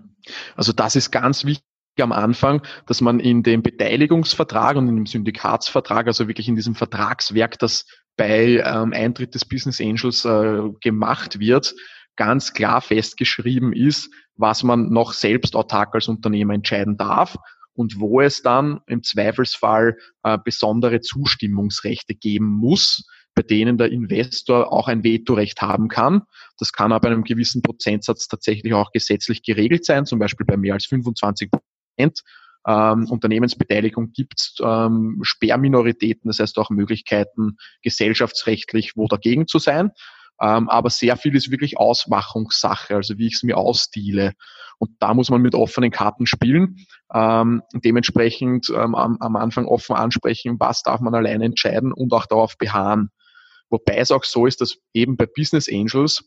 Also 0.56 0.74
das 0.74 0.96
ist 0.96 1.12
ganz 1.12 1.46
wichtig 1.46 1.66
am 2.02 2.12
Anfang, 2.12 2.62
dass 2.86 3.02
man 3.02 3.20
in 3.20 3.44
dem 3.44 3.62
Beteiligungsvertrag 3.62 4.78
und 4.78 4.88
in 4.88 4.96
dem 4.96 5.06
Syndikatsvertrag, 5.06 6.08
also 6.08 6.28
wirklich 6.28 6.48
in 6.48 6.56
diesem 6.56 6.76
Vertragswerk, 6.76 7.60
das 7.60 7.86
bei 8.20 8.62
ähm, 8.66 8.92
Eintritt 8.92 9.34
des 9.34 9.46
Business 9.46 9.80
Angels 9.80 10.26
äh, 10.26 10.60
gemacht 10.82 11.40
wird, 11.40 11.74
ganz 12.18 12.52
klar 12.52 12.82
festgeschrieben 12.82 13.72
ist, 13.72 14.14
was 14.36 14.62
man 14.62 14.90
noch 14.90 15.14
selbst 15.14 15.56
autark 15.56 15.96
als 15.96 16.10
Unternehmer 16.10 16.54
entscheiden 16.54 16.98
darf 16.98 17.38
und 17.74 17.98
wo 18.02 18.20
es 18.20 18.42
dann 18.42 18.82
im 18.88 19.04
Zweifelsfall 19.04 19.96
äh, 20.24 20.38
besondere 20.44 21.00
Zustimmungsrechte 21.00 22.14
geben 22.14 22.48
muss, 22.48 23.08
bei 23.36 23.42
denen 23.42 23.78
der 23.78 23.90
Investor 23.90 24.74
auch 24.74 24.90
ein 24.90 25.06
Vetorecht 25.06 25.62
haben 25.62 25.88
kann. 25.88 26.24
Das 26.58 26.74
kann 26.74 26.92
aber 26.92 27.08
einem 27.08 27.24
gewissen 27.24 27.62
Prozentsatz 27.62 28.28
tatsächlich 28.28 28.74
auch 28.74 28.92
gesetzlich 28.92 29.44
geregelt 29.44 29.86
sein, 29.86 30.06
zum 30.06 30.20
Beispiel 30.20 30.46
bei 30.46 30.58
mehr 30.58 30.74
als 30.74 30.88
25 30.88 31.50
Prozent. 31.50 32.22
Ähm, 32.68 33.08
Unternehmensbeteiligung 33.10 34.12
gibt 34.12 34.40
es 34.40 34.56
ähm, 34.62 35.20
Sperrminoritäten, 35.22 36.30
das 36.30 36.40
heißt 36.40 36.58
auch 36.58 36.70
Möglichkeiten 36.70 37.58
gesellschaftsrechtlich 37.82 38.94
wo 38.96 39.08
dagegen 39.08 39.48
zu 39.48 39.60
sein. 39.60 39.92
Ähm, 40.42 40.70
aber 40.70 40.90
sehr 40.90 41.18
viel 41.18 41.36
ist 41.36 41.52
wirklich 41.52 41.78
Ausmachungssache, 41.78 42.96
also 42.96 43.18
wie 43.18 43.28
ich 43.28 43.36
es 43.36 43.44
mir 43.44 43.58
ausdiele. 43.58 44.34
Und 44.78 44.92
da 45.00 45.14
muss 45.14 45.30
man 45.30 45.42
mit 45.42 45.56
offenen 45.56 45.92
Karten 45.92 46.26
spielen. 46.26 46.78
Ähm, 47.14 47.62
dementsprechend 47.74 48.70
ähm, 48.70 48.96
am, 48.96 49.18
am 49.20 49.36
Anfang 49.36 49.66
offen 49.66 49.96
ansprechen, 49.96 50.58
was 50.60 50.84
darf 50.84 51.02
man 51.02 51.14
alleine 51.14 51.46
entscheiden 51.46 51.92
und 51.92 52.14
auch 52.14 52.26
darauf 52.26 52.58
beharren. 52.58 53.10
Wobei 53.70 53.98
es 53.98 54.12
auch 54.12 54.24
so 54.24 54.46
ist, 54.46 54.62
dass 54.62 54.78
eben 54.94 55.18
bei 55.18 55.26
Business 55.26 55.70
Angels 55.70 56.24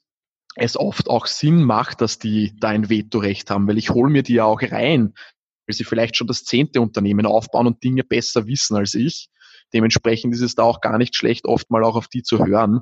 es 0.54 0.76
oft 0.76 1.08
auch 1.08 1.26
Sinn 1.26 1.64
macht, 1.64 2.02
dass 2.02 2.18
die 2.18 2.54
da 2.60 2.68
ein 2.68 2.90
Vetorecht 2.90 3.50
haben, 3.50 3.66
weil 3.66 3.78
ich 3.78 3.90
hole 3.90 4.10
mir 4.10 4.22
die 4.22 4.34
ja 4.34 4.44
auch 4.44 4.60
rein, 4.60 5.14
weil 5.66 5.74
sie 5.74 5.84
vielleicht 5.84 6.16
schon 6.16 6.26
das 6.26 6.44
zehnte 6.44 6.80
Unternehmen 6.80 7.26
aufbauen 7.26 7.66
und 7.66 7.82
Dinge 7.82 8.04
besser 8.04 8.46
wissen 8.46 8.76
als 8.76 8.94
ich. 8.94 9.28
Dementsprechend 9.72 10.34
ist 10.34 10.42
es 10.42 10.54
da 10.54 10.64
auch 10.64 10.80
gar 10.80 10.98
nicht 10.98 11.16
schlecht, 11.16 11.46
oft 11.46 11.70
mal 11.70 11.84
auch 11.84 11.96
auf 11.96 12.08
die 12.08 12.22
zu 12.22 12.44
hören 12.44 12.80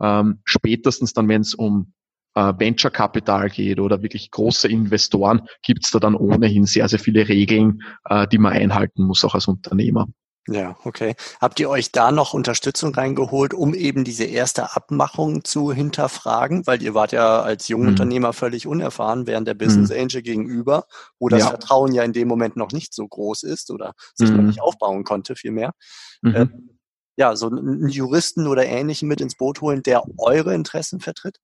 ähm, 0.00 0.40
spätestens 0.44 1.12
dann, 1.12 1.28
wenn 1.28 1.42
es 1.42 1.54
um 1.54 1.92
äh, 2.34 2.52
Venture 2.56 2.90
Capital 2.90 3.50
geht 3.50 3.80
oder 3.80 4.02
wirklich 4.02 4.30
große 4.30 4.68
Investoren, 4.68 5.42
gibt 5.62 5.84
es 5.84 5.90
da 5.90 5.98
dann 5.98 6.14
ohnehin 6.14 6.64
sehr, 6.64 6.88
sehr 6.88 6.98
viele 6.98 7.28
Regeln, 7.28 7.82
äh, 8.08 8.26
die 8.28 8.38
man 8.38 8.52
einhalten 8.52 9.04
muss, 9.04 9.24
auch 9.24 9.34
als 9.34 9.48
Unternehmer. 9.48 10.08
Ja, 10.52 10.76
okay. 10.82 11.14
Habt 11.40 11.60
ihr 11.60 11.70
euch 11.70 11.92
da 11.92 12.10
noch 12.10 12.34
Unterstützung 12.34 12.92
reingeholt, 12.92 13.54
um 13.54 13.72
eben 13.72 14.02
diese 14.02 14.24
erste 14.24 14.74
Abmachung 14.74 15.44
zu 15.44 15.72
hinterfragen? 15.72 16.66
Weil 16.66 16.82
ihr 16.82 16.92
wart 16.92 17.12
ja 17.12 17.40
als 17.40 17.68
Jungunternehmer 17.68 18.28
mhm. 18.28 18.32
völlig 18.32 18.66
unerfahren, 18.66 19.28
während 19.28 19.46
der 19.46 19.54
Business 19.54 19.90
mhm. 19.90 19.96
Angel 20.00 20.22
gegenüber, 20.22 20.86
wo 21.20 21.28
das 21.28 21.42
ja. 21.42 21.48
Vertrauen 21.50 21.92
ja 21.92 22.02
in 22.02 22.12
dem 22.12 22.26
Moment 22.26 22.56
noch 22.56 22.72
nicht 22.72 22.92
so 22.92 23.06
groß 23.06 23.44
ist 23.44 23.70
oder 23.70 23.94
sich 24.14 24.28
mhm. 24.28 24.36
noch 24.38 24.42
nicht 24.42 24.60
aufbauen 24.60 25.04
konnte, 25.04 25.36
vielmehr. 25.36 25.72
Mhm. 26.20 26.34
Ähm, 26.34 26.70
ja, 27.16 27.36
so 27.36 27.48
einen 27.48 27.88
Juristen 27.88 28.48
oder 28.48 28.66
Ähnlichen 28.66 29.06
mit 29.06 29.20
ins 29.20 29.36
Boot 29.36 29.60
holen, 29.60 29.84
der 29.84 30.02
eure 30.18 30.52
Interessen 30.52 30.98
vertritt? 30.98 31.38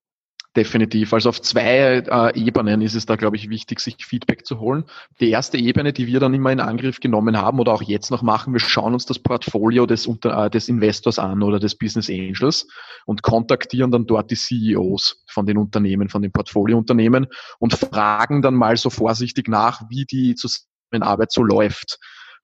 Definitiv. 0.56 1.12
Also 1.12 1.28
auf 1.28 1.42
zwei 1.42 1.98
äh, 1.98 2.40
Ebenen 2.40 2.80
ist 2.80 2.94
es 2.94 3.04
da, 3.04 3.16
glaube 3.16 3.36
ich, 3.36 3.50
wichtig, 3.50 3.78
sich 3.78 4.06
Feedback 4.06 4.46
zu 4.46 4.58
holen. 4.58 4.84
Die 5.20 5.28
erste 5.28 5.58
Ebene, 5.58 5.92
die 5.92 6.06
wir 6.06 6.18
dann 6.18 6.32
immer 6.32 6.50
in 6.50 6.60
Angriff 6.60 6.98
genommen 6.98 7.36
haben 7.36 7.60
oder 7.60 7.74
auch 7.74 7.82
jetzt 7.82 8.10
noch 8.10 8.22
machen, 8.22 8.54
wir 8.54 8.60
schauen 8.60 8.94
uns 8.94 9.04
das 9.04 9.18
Portfolio 9.18 9.84
des, 9.84 10.08
äh, 10.24 10.48
des 10.48 10.70
Investors 10.70 11.18
an 11.18 11.42
oder 11.42 11.58
des 11.58 11.76
Business 11.76 12.08
Angels 12.08 12.66
und 13.04 13.22
kontaktieren 13.22 13.90
dann 13.90 14.06
dort 14.06 14.30
die 14.30 14.36
CEOs 14.36 15.24
von 15.26 15.44
den 15.44 15.58
Unternehmen, 15.58 16.08
von 16.08 16.22
den 16.22 16.32
Portfoliounternehmen 16.32 17.26
und 17.58 17.74
fragen 17.74 18.40
dann 18.40 18.54
mal 18.54 18.78
so 18.78 18.88
vorsichtig 18.88 19.48
nach, 19.48 19.82
wie 19.90 20.06
die 20.06 20.36
Zusammenarbeit 20.36 21.32
so 21.32 21.42
läuft. 21.42 21.98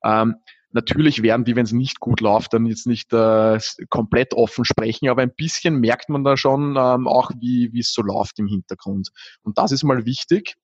Ähm, 0.04 0.35
Natürlich 0.73 1.23
werden 1.23 1.45
die, 1.45 1.57
wenn 1.57 1.64
es 1.64 1.73
nicht 1.73 2.00
gut 2.00 2.21
läuft, 2.21 2.55
dann 2.55 2.67
jetzt 2.67 2.87
nicht 2.87 3.12
äh, 3.12 3.59
komplett 3.88 4.35
offen 4.35 4.64
sprechen, 4.64 5.09
aber 5.09 5.23
ein 5.23 5.35
bisschen 5.35 5.81
merkt 5.81 6.09
man 6.09 6.25
da 6.25 6.37
schon 6.37 6.76
ähm, 6.76 7.07
auch, 7.07 7.31
wie 7.38 7.79
es 7.79 7.93
so 7.93 8.02
läuft 8.02 8.38
im 8.38 8.47
Hintergrund. 8.47 9.11
Und 9.43 9.59
das 9.59 9.73
ist 9.73 9.85
mal 9.85 10.07
wichtig. 10.07 10.57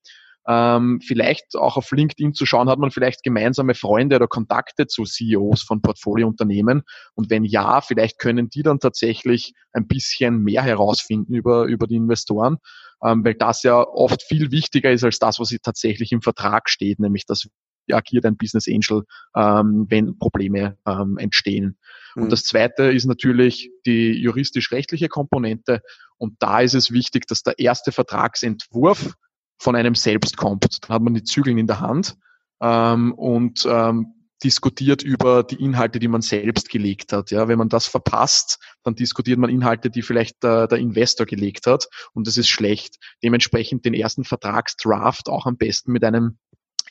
Ähm, 0.47 0.99
vielleicht 1.05 1.55
auch 1.55 1.77
auf 1.77 1.91
LinkedIn 1.91 2.33
zu 2.33 2.45
schauen, 2.47 2.69
hat 2.69 2.79
man 2.79 2.89
vielleicht 2.89 3.21
gemeinsame 3.21 3.75
Freunde 3.75 4.15
oder 4.15 4.27
Kontakte 4.27 4.87
zu 4.87 5.03
CEOs 5.03 5.61
von 5.61 5.81
Portfoliounternehmen. 5.81 6.81
Und 7.13 7.29
wenn 7.29 7.43
ja, 7.43 7.81
vielleicht 7.81 8.17
können 8.17 8.49
die 8.49 8.63
dann 8.63 8.79
tatsächlich 8.79 9.53
ein 9.73 9.87
bisschen 9.87 10.41
mehr 10.41 10.63
herausfinden 10.63 11.35
über, 11.35 11.65
über 11.65 11.85
die 11.85 11.97
Investoren, 11.97 12.57
ähm, 13.03 13.23
weil 13.23 13.35
das 13.35 13.61
ja 13.61 13.79
oft 13.79 14.23
viel 14.23 14.49
wichtiger 14.49 14.91
ist 14.91 15.03
als 15.03 15.19
das, 15.19 15.39
was 15.39 15.55
tatsächlich 15.61 16.11
im 16.11 16.23
Vertrag 16.23 16.69
steht, 16.69 16.99
nämlich 16.99 17.27
dass 17.27 17.47
agiert 17.93 18.25
ein 18.25 18.37
Business 18.37 18.67
Angel, 18.67 19.03
ähm, 19.35 19.85
wenn 19.89 20.17
Probleme 20.17 20.77
ähm, 20.85 21.17
entstehen. 21.17 21.77
Mhm. 22.15 22.23
Und 22.23 22.31
das 22.31 22.43
Zweite 22.43 22.83
ist 22.91 23.05
natürlich 23.05 23.71
die 23.85 24.11
juristisch-rechtliche 24.11 25.07
Komponente. 25.07 25.81
Und 26.17 26.35
da 26.39 26.59
ist 26.59 26.75
es 26.75 26.91
wichtig, 26.91 27.27
dass 27.27 27.43
der 27.43 27.59
erste 27.59 27.91
Vertragsentwurf 27.91 29.13
von 29.57 29.75
einem 29.75 29.95
selbst 29.95 30.37
kommt. 30.37 30.83
Dann 30.83 30.95
hat 30.95 31.01
man 31.01 31.13
die 31.13 31.23
Zügel 31.23 31.57
in 31.57 31.67
der 31.67 31.79
Hand 31.79 32.15
ähm, 32.61 33.13
und 33.13 33.65
ähm, 33.69 34.13
diskutiert 34.43 35.03
über 35.03 35.43
die 35.43 35.61
Inhalte, 35.61 35.99
die 35.99 36.07
man 36.07 36.21
selbst 36.21 36.69
gelegt 36.69 37.11
hat. 37.11 37.31
Ja, 37.31 37.47
wenn 37.47 37.57
man 37.57 37.69
das 37.69 37.87
verpasst, 37.87 38.59
dann 38.83 38.95
diskutiert 38.95 39.37
man 39.37 39.49
Inhalte, 39.49 39.89
die 39.89 40.01
vielleicht 40.01 40.43
äh, 40.43 40.67
der 40.67 40.77
Investor 40.77 41.25
gelegt 41.25 41.67
hat 41.67 41.87
und 42.13 42.25
das 42.27 42.37
ist 42.37 42.47
schlecht. 42.47 42.95
Dementsprechend 43.21 43.85
den 43.85 43.93
ersten 43.93 44.23
Vertragsdraft 44.23 45.27
auch 45.27 45.45
am 45.45 45.57
besten 45.57 45.91
mit 45.91 46.03
einem 46.03 46.37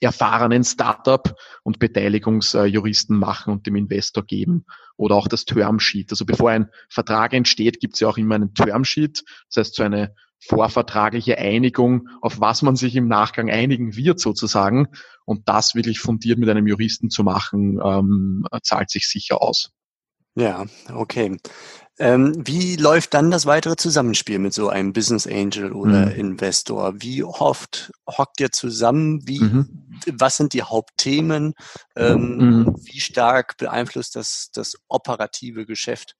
erfahrenen 0.00 0.64
Startup 0.64 1.34
und 1.62 1.78
Beteiligungsjuristen 1.78 3.16
machen 3.16 3.52
und 3.52 3.66
dem 3.66 3.76
Investor 3.76 4.24
geben 4.24 4.64
oder 4.96 5.14
auch 5.14 5.28
das 5.28 5.44
Termsheet. 5.44 6.10
Also 6.10 6.24
bevor 6.24 6.50
ein 6.50 6.68
Vertrag 6.88 7.32
entsteht, 7.32 7.80
gibt 7.80 7.94
es 7.94 8.00
ja 8.00 8.08
auch 8.08 8.18
immer 8.18 8.36
einen 8.36 8.54
Termsheet, 8.54 9.24
das 9.48 9.66
heißt 9.66 9.74
so 9.76 9.82
eine 9.82 10.14
vorvertragliche 10.40 11.38
Einigung, 11.38 12.08
auf 12.20 12.40
was 12.40 12.62
man 12.62 12.76
sich 12.76 12.94
im 12.96 13.08
Nachgang 13.08 13.50
einigen 13.50 13.96
wird 13.96 14.20
sozusagen. 14.20 14.88
Und 15.24 15.48
das 15.48 15.74
wirklich 15.74 16.00
fundiert 16.00 16.38
mit 16.38 16.48
einem 16.48 16.66
Juristen 16.66 17.10
zu 17.10 17.24
machen, 17.24 17.80
ähm, 17.84 18.46
zahlt 18.62 18.90
sich 18.90 19.08
sicher 19.08 19.42
aus. 19.42 19.72
Ja, 20.36 20.66
okay. 20.94 21.36
Ähm, 21.98 22.32
wie 22.46 22.76
läuft 22.76 23.12
dann 23.14 23.32
das 23.32 23.44
weitere 23.46 23.74
Zusammenspiel 23.74 24.38
mit 24.38 24.54
so 24.54 24.68
einem 24.68 24.92
Business 24.92 25.26
Angel 25.26 25.72
oder 25.72 26.06
mhm. 26.06 26.12
Investor? 26.12 26.94
Wie 26.98 27.24
oft 27.24 27.90
hockt 28.08 28.40
ihr 28.40 28.52
zusammen? 28.52 29.26
Wie, 29.26 29.40
mhm. 29.40 29.87
Was 30.12 30.36
sind 30.36 30.52
die 30.52 30.62
Hauptthemen? 30.62 31.54
Ähm, 31.96 32.36
mhm. 32.36 32.76
Wie 32.84 33.00
stark 33.00 33.56
beeinflusst 33.56 34.16
das 34.16 34.50
das 34.52 34.76
operative 34.88 35.66
Geschäft? 35.66 36.14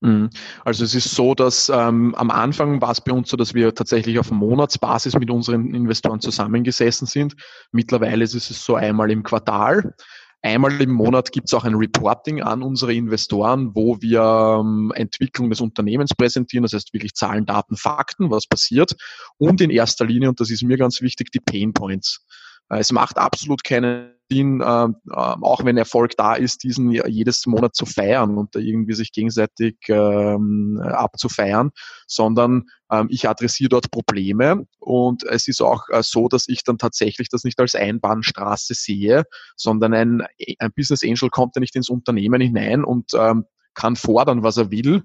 Mhm. 0.00 0.30
Also 0.64 0.84
es 0.84 0.94
ist 0.94 1.10
so, 1.10 1.34
dass 1.34 1.68
ähm, 1.68 2.14
am 2.14 2.30
Anfang 2.30 2.80
war 2.80 2.90
es 2.90 3.02
bei 3.02 3.12
uns 3.12 3.28
so, 3.28 3.36
dass 3.36 3.54
wir 3.54 3.74
tatsächlich 3.74 4.18
auf 4.18 4.30
Monatsbasis 4.30 5.18
mit 5.18 5.30
unseren 5.30 5.74
Investoren 5.74 6.20
zusammengesessen 6.20 7.06
sind. 7.06 7.34
Mittlerweile 7.70 8.24
ist 8.24 8.34
es 8.34 8.64
so 8.64 8.76
einmal 8.76 9.10
im 9.10 9.22
Quartal. 9.22 9.94
Einmal 10.42 10.80
im 10.80 10.90
Monat 10.90 11.32
gibt 11.32 11.48
es 11.48 11.54
auch 11.54 11.64
ein 11.64 11.74
Reporting 11.74 12.40
an 12.40 12.62
unsere 12.62 12.94
Investoren, 12.94 13.74
wo 13.74 14.00
wir 14.00 14.60
ähm, 14.60 14.90
Entwicklung 14.94 15.50
des 15.50 15.60
Unternehmens 15.60 16.14
präsentieren, 16.14 16.62
das 16.62 16.72
heißt 16.72 16.94
wirklich 16.94 17.12
Zahlen, 17.12 17.44
Daten, 17.44 17.76
Fakten, 17.76 18.30
was 18.30 18.46
passiert 18.46 18.96
und 19.36 19.60
in 19.60 19.68
erster 19.68 20.06
Linie, 20.06 20.30
und 20.30 20.40
das 20.40 20.48
ist 20.48 20.62
mir 20.62 20.78
ganz 20.78 21.02
wichtig, 21.02 21.30
die 21.30 21.40
Pain 21.40 21.74
Points. 21.74 22.24
Es 22.70 22.92
macht 22.92 23.18
absolut 23.18 23.64
keinen 23.64 24.14
Sinn, 24.30 24.60
äh, 24.60 24.64
äh, 24.64 24.90
auch 25.10 25.64
wenn 25.64 25.76
Erfolg 25.76 26.16
da 26.16 26.34
ist, 26.34 26.62
diesen 26.62 26.90
jedes 26.90 27.46
Monat 27.46 27.74
zu 27.74 27.84
feiern 27.84 28.38
und 28.38 28.54
irgendwie 28.54 28.94
sich 28.94 29.12
gegenseitig 29.12 29.76
ähm, 29.88 30.80
abzufeiern, 30.80 31.70
sondern 32.06 32.64
ähm, 32.90 33.08
ich 33.10 33.28
adressiere 33.28 33.70
dort 33.70 33.90
Probleme 33.90 34.66
und 34.78 35.24
es 35.24 35.48
ist 35.48 35.60
auch 35.60 35.88
äh, 35.88 36.02
so, 36.02 36.28
dass 36.28 36.48
ich 36.48 36.62
dann 36.62 36.78
tatsächlich 36.78 37.28
das 37.28 37.44
nicht 37.44 37.58
als 37.58 37.74
Einbahnstraße 37.74 38.74
sehe, 38.74 39.24
sondern 39.56 39.94
ein, 39.94 40.22
ein 40.58 40.72
Business 40.76 41.02
Angel 41.02 41.28
kommt 41.28 41.56
ja 41.56 41.60
nicht 41.60 41.74
ins 41.74 41.88
Unternehmen 41.88 42.40
hinein 42.40 42.84
und 42.84 43.12
ähm, 43.14 43.44
kann 43.74 43.96
fordern, 43.96 44.42
was 44.42 44.56
er 44.56 44.70
will, 44.70 45.02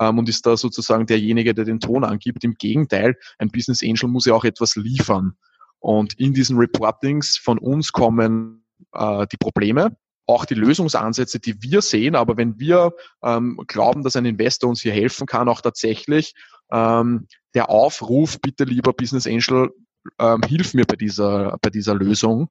ähm, 0.00 0.18
und 0.18 0.28
ist 0.28 0.46
da 0.46 0.56
sozusagen 0.56 1.06
derjenige, 1.06 1.54
der 1.54 1.64
den 1.64 1.80
Ton 1.80 2.02
angibt. 2.04 2.42
Im 2.42 2.54
Gegenteil, 2.54 3.16
ein 3.38 3.50
Business 3.50 3.82
Angel 3.82 4.08
muss 4.08 4.26
ja 4.26 4.34
auch 4.34 4.44
etwas 4.44 4.74
liefern. 4.76 5.36
Und 5.84 6.14
in 6.14 6.32
diesen 6.32 6.56
Reportings 6.56 7.36
von 7.36 7.58
uns 7.58 7.92
kommen 7.92 8.64
äh, 8.94 9.26
die 9.30 9.36
Probleme, 9.36 9.94
auch 10.26 10.46
die 10.46 10.54
Lösungsansätze, 10.54 11.40
die 11.40 11.60
wir 11.60 11.82
sehen. 11.82 12.16
Aber 12.16 12.38
wenn 12.38 12.58
wir 12.58 12.94
ähm, 13.22 13.60
glauben, 13.66 14.02
dass 14.02 14.16
ein 14.16 14.24
Investor 14.24 14.70
uns 14.70 14.80
hier 14.80 14.94
helfen 14.94 15.26
kann, 15.26 15.46
auch 15.46 15.60
tatsächlich 15.60 16.32
ähm, 16.72 17.26
der 17.52 17.68
Aufruf, 17.68 18.40
bitte 18.40 18.64
lieber 18.64 18.94
Business 18.94 19.26
Angel, 19.26 19.72
ähm, 20.18 20.40
hilf 20.48 20.72
mir 20.72 20.86
bei 20.86 20.96
dieser, 20.96 21.58
bei 21.60 21.68
dieser 21.68 21.94
Lösung. 21.94 22.48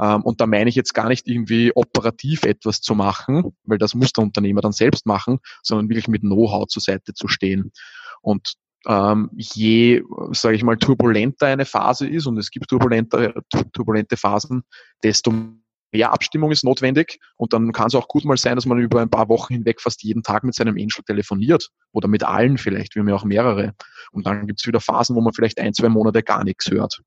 Ähm, 0.00 0.22
und 0.22 0.40
da 0.40 0.46
meine 0.46 0.70
ich 0.70 0.74
jetzt 0.74 0.94
gar 0.94 1.08
nicht 1.08 1.28
irgendwie 1.28 1.72
operativ 1.74 2.44
etwas 2.44 2.80
zu 2.80 2.94
machen, 2.94 3.54
weil 3.64 3.76
das 3.76 3.94
muss 3.94 4.14
der 4.14 4.24
Unternehmer 4.24 4.62
dann 4.62 4.72
selbst 4.72 5.04
machen, 5.04 5.40
sondern 5.62 5.90
wirklich 5.90 6.08
mit 6.08 6.22
Know-how 6.22 6.66
zur 6.66 6.80
Seite 6.80 7.12
zu 7.12 7.28
stehen. 7.28 7.72
Und 8.22 8.54
ähm, 8.86 9.30
je, 9.32 10.02
sage 10.32 10.56
ich 10.56 10.62
mal, 10.62 10.76
turbulenter 10.76 11.46
eine 11.46 11.64
Phase 11.64 12.08
ist, 12.08 12.26
und 12.26 12.38
es 12.38 12.50
gibt 12.50 12.68
turbulente, 12.68 13.34
turbulente 13.72 14.16
Phasen, 14.16 14.62
desto 15.02 15.32
mehr 15.92 16.12
Abstimmung 16.12 16.52
ist 16.52 16.64
notwendig 16.64 17.18
und 17.36 17.52
dann 17.52 17.72
kann 17.72 17.88
es 17.88 17.94
auch 17.94 18.08
gut 18.08 18.24
mal 18.24 18.36
sein, 18.36 18.56
dass 18.56 18.66
man 18.66 18.78
über 18.78 19.00
ein 19.00 19.10
paar 19.10 19.28
Wochen 19.28 19.54
hinweg 19.54 19.80
fast 19.80 20.02
jeden 20.02 20.22
Tag 20.22 20.44
mit 20.44 20.54
seinem 20.54 20.74
Angel 20.74 21.02
telefoniert 21.04 21.70
oder 21.92 22.08
mit 22.08 22.22
allen 22.22 22.58
vielleicht, 22.58 22.94
wir 22.94 23.00
haben 23.00 23.08
ja 23.08 23.16
auch 23.16 23.24
mehrere. 23.24 23.74
Und 24.12 24.26
dann 24.26 24.46
gibt 24.46 24.60
es 24.60 24.66
wieder 24.66 24.80
Phasen, 24.80 25.16
wo 25.16 25.20
man 25.20 25.32
vielleicht 25.32 25.58
ein, 25.58 25.74
zwei 25.74 25.88
Monate 25.88 26.22
gar 26.22 26.44
nichts 26.44 26.70
hört. 26.70 27.00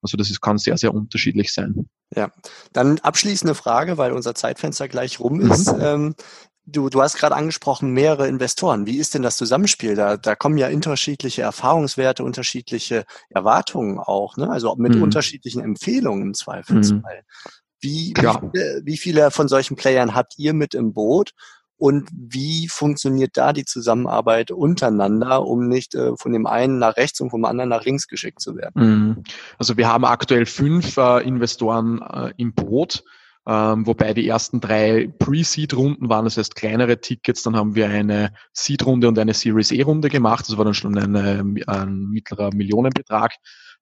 Also 0.00 0.16
das 0.16 0.30
ist, 0.30 0.40
kann 0.40 0.58
sehr, 0.58 0.76
sehr 0.76 0.92
unterschiedlich 0.92 1.52
sein. 1.52 1.88
Ja, 2.14 2.30
dann 2.72 2.98
abschließende 2.98 3.54
Frage, 3.54 3.98
weil 3.98 4.12
unser 4.12 4.34
Zeitfenster 4.34 4.88
gleich 4.88 5.20
rum 5.20 5.40
ist. 5.40 5.72
Mhm. 5.72 5.80
Ähm, 5.80 6.14
Du, 6.64 6.88
du 6.88 7.02
hast 7.02 7.16
gerade 7.16 7.34
angesprochen, 7.34 7.90
mehrere 7.90 8.28
Investoren. 8.28 8.86
Wie 8.86 8.98
ist 8.98 9.14
denn 9.14 9.22
das 9.22 9.36
Zusammenspiel? 9.36 9.96
Da, 9.96 10.16
da 10.16 10.36
kommen 10.36 10.56
ja 10.58 10.68
unterschiedliche 10.68 11.42
Erfahrungswerte, 11.42 12.22
unterschiedliche 12.22 13.04
Erwartungen 13.30 13.98
auch, 13.98 14.36
ne? 14.36 14.48
also 14.48 14.76
mit 14.76 14.94
mhm. 14.94 15.02
unterschiedlichen 15.02 15.60
Empfehlungen 15.60 16.22
im 16.22 16.34
Zweifelsfall. 16.34 17.22
Mhm. 17.22 17.50
Wie, 17.80 18.14
wie, 18.16 18.22
viele, 18.22 18.82
wie 18.84 18.96
viele 18.96 19.30
von 19.32 19.48
solchen 19.48 19.74
Playern 19.74 20.14
habt 20.14 20.38
ihr 20.38 20.54
mit 20.54 20.74
im 20.74 20.92
Boot? 20.92 21.32
Und 21.82 22.08
wie 22.12 22.68
funktioniert 22.68 23.36
da 23.36 23.52
die 23.52 23.64
Zusammenarbeit 23.64 24.52
untereinander, 24.52 25.44
um 25.44 25.66
nicht 25.66 25.96
äh, 25.96 26.16
von 26.16 26.32
dem 26.32 26.46
einen 26.46 26.78
nach 26.78 26.96
rechts 26.96 27.20
und 27.20 27.30
vom 27.30 27.44
anderen 27.44 27.70
nach 27.70 27.84
links 27.84 28.06
geschickt 28.06 28.40
zu 28.40 28.54
werden? 28.54 29.06
Mhm. 29.16 29.24
Also 29.58 29.76
wir 29.76 29.88
haben 29.88 30.04
aktuell 30.04 30.46
fünf 30.46 30.96
äh, 30.96 31.26
Investoren 31.26 32.00
äh, 32.00 32.32
im 32.36 32.54
Boot 32.54 33.02
ähm, 33.46 33.86
wobei 33.86 34.14
die 34.14 34.28
ersten 34.28 34.60
drei 34.60 35.08
Pre-Seed-Runden 35.18 36.08
waren, 36.08 36.24
das 36.24 36.36
heißt 36.36 36.54
kleinere 36.54 37.00
Tickets. 37.00 37.42
Dann 37.42 37.56
haben 37.56 37.74
wir 37.74 37.88
eine 37.88 38.32
Seed-Runde 38.52 39.08
und 39.08 39.18
eine 39.18 39.34
Series 39.34 39.72
E-Runde 39.72 40.08
gemacht. 40.08 40.48
Das 40.48 40.56
war 40.56 40.64
dann 40.64 40.74
schon 40.74 40.96
eine, 40.96 41.44
ein 41.66 42.08
mittlerer 42.10 42.54
Millionenbetrag. 42.54 43.32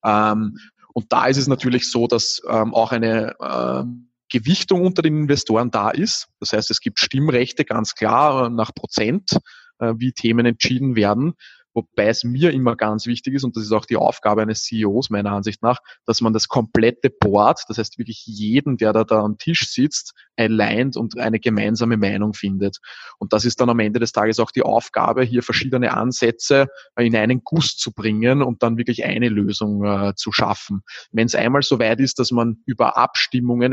Ähm, 0.05 0.57
und 0.95 1.13
da 1.13 1.27
ist 1.27 1.37
es 1.37 1.47
natürlich 1.47 1.91
so, 1.91 2.07
dass 2.07 2.41
ähm, 2.49 2.75
auch 2.75 2.93
eine 2.93 3.35
ähm, 3.41 4.09
Gewichtung 4.31 4.83
unter 4.83 5.03
den 5.03 5.19
Investoren 5.19 5.71
da 5.71 5.91
ist. 5.91 6.29
Das 6.39 6.53
heißt, 6.53 6.71
es 6.71 6.81
gibt 6.81 6.99
Stimmrechte 6.99 7.65
ganz 7.65 7.95
klar 7.95 8.47
äh, 8.47 8.51
nach 8.51 8.75
Prozent, 8.75 9.37
äh, 9.79 9.93
wie 9.99 10.13
Themen 10.13 10.47
entschieden 10.47 10.97
werden. 10.97 11.35
Wobei 11.75 12.09
es 12.09 12.25
mir 12.25 12.53
immer 12.53 12.77
ganz 12.77 13.07
wichtig 13.07 13.35
ist, 13.35 13.45
und 13.45 13.57
das 13.57 13.65
ist 13.65 13.73
auch 13.73 13.87
die 13.87 13.97
Aufgabe 13.97 14.43
eines 14.43 14.65
CEOs 14.65 15.11
meiner 15.11 15.33
Ansicht 15.33 15.63
nach, 15.63 15.79
dass 16.05 16.21
man 16.21 16.33
das 16.33 16.49
komplette 16.49 17.11
Board, 17.11 17.65
das 17.69 17.79
heißt 17.79 17.99
wirklich 17.99 18.25
jeden, 18.27 18.77
der 18.77 18.93
da, 18.93 19.05
da 19.05 19.21
am 19.21 19.39
Tisch 19.39 19.71
sitzt, 19.71 20.15
aligned 20.37 20.97
und 20.97 21.19
eine 21.19 21.39
gemeinsame 21.39 21.97
Meinung 21.97 22.35
findet. 22.35 22.79
Und 23.19 23.33
das 23.33 23.45
ist 23.45 23.61
dann 23.61 23.71
am 23.71 23.79
Ende 23.79 24.01
des 24.01 24.13
Tages 24.13 24.41
auch 24.41 24.51
die 24.51 24.63
Aufgabe, 24.63 25.23
hier 25.23 25.43
verschiedene 25.43 25.95
Ansätze 25.95 26.69
in 26.99 27.15
einen 27.15 27.43
Guss 27.45 27.77
zu 27.77 27.93
bringen 27.93 28.43
und 28.43 28.63
dann 28.63 28.77
wirklich 28.77 29.05
eine 29.05 29.29
Lösung 29.29 29.85
äh, 29.85 30.15
zu 30.17 30.33
schaffen. 30.33 30.83
Wenn 31.13 31.27
es 31.27 31.35
einmal 31.35 31.63
so 31.63 31.79
weit 31.79 32.01
ist, 32.01 32.19
dass 32.19 32.31
man 32.31 32.63
über 32.67 32.97
Abstimmungen 32.97 33.73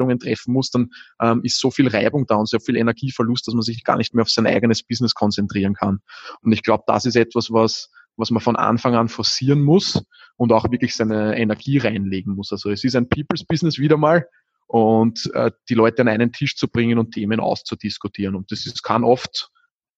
Entscheidungen 0.00 0.18
treffen 0.18 0.52
muss, 0.52 0.70
dann 0.70 0.90
ähm, 1.20 1.40
ist 1.44 1.60
so 1.60 1.70
viel 1.70 1.88
Reibung 1.88 2.26
da 2.26 2.36
und 2.36 2.48
so 2.48 2.58
viel 2.58 2.76
Energieverlust, 2.76 3.46
dass 3.46 3.54
man 3.54 3.62
sich 3.62 3.84
gar 3.84 3.96
nicht 3.96 4.14
mehr 4.14 4.22
auf 4.22 4.30
sein 4.30 4.46
eigenes 4.46 4.82
Business 4.82 5.14
konzentrieren 5.14 5.74
kann. 5.74 6.00
Und 6.42 6.52
ich 6.52 6.62
glaube, 6.62 6.84
das 6.86 7.04
ist 7.06 7.16
etwas, 7.16 7.50
was 7.50 7.90
was 8.16 8.30
man 8.30 8.42
von 8.42 8.56
Anfang 8.56 8.96
an 8.96 9.08
forcieren 9.08 9.62
muss 9.62 10.02
und 10.36 10.52
auch 10.52 10.70
wirklich 10.70 10.94
seine 10.94 11.38
Energie 11.38 11.78
reinlegen 11.78 12.34
muss. 12.34 12.52
Also 12.52 12.70
es 12.70 12.84
ist 12.84 12.94
ein 12.94 13.08
People's 13.08 13.44
Business 13.44 13.78
wieder 13.78 13.96
mal 13.96 14.26
und 14.66 15.30
äh, 15.32 15.50
die 15.70 15.74
Leute 15.74 16.02
an 16.02 16.08
einen 16.08 16.30
Tisch 16.30 16.54
zu 16.56 16.68
bringen 16.68 16.98
und 16.98 17.12
Themen 17.12 17.40
auszudiskutieren. 17.40 18.34
Und 18.34 18.52
das 18.52 18.66
ist, 18.66 18.82
kann 18.82 19.04
oft 19.04 19.50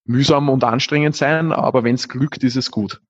mühsam 0.04 0.50
und 0.50 0.62
anstrengend 0.62 1.16
sein, 1.16 1.50
aber 1.50 1.82
wenn 1.82 1.96
es 1.96 2.08
glückt, 2.08 2.44
ist 2.44 2.56
es 2.56 2.70
gut. 2.70 3.00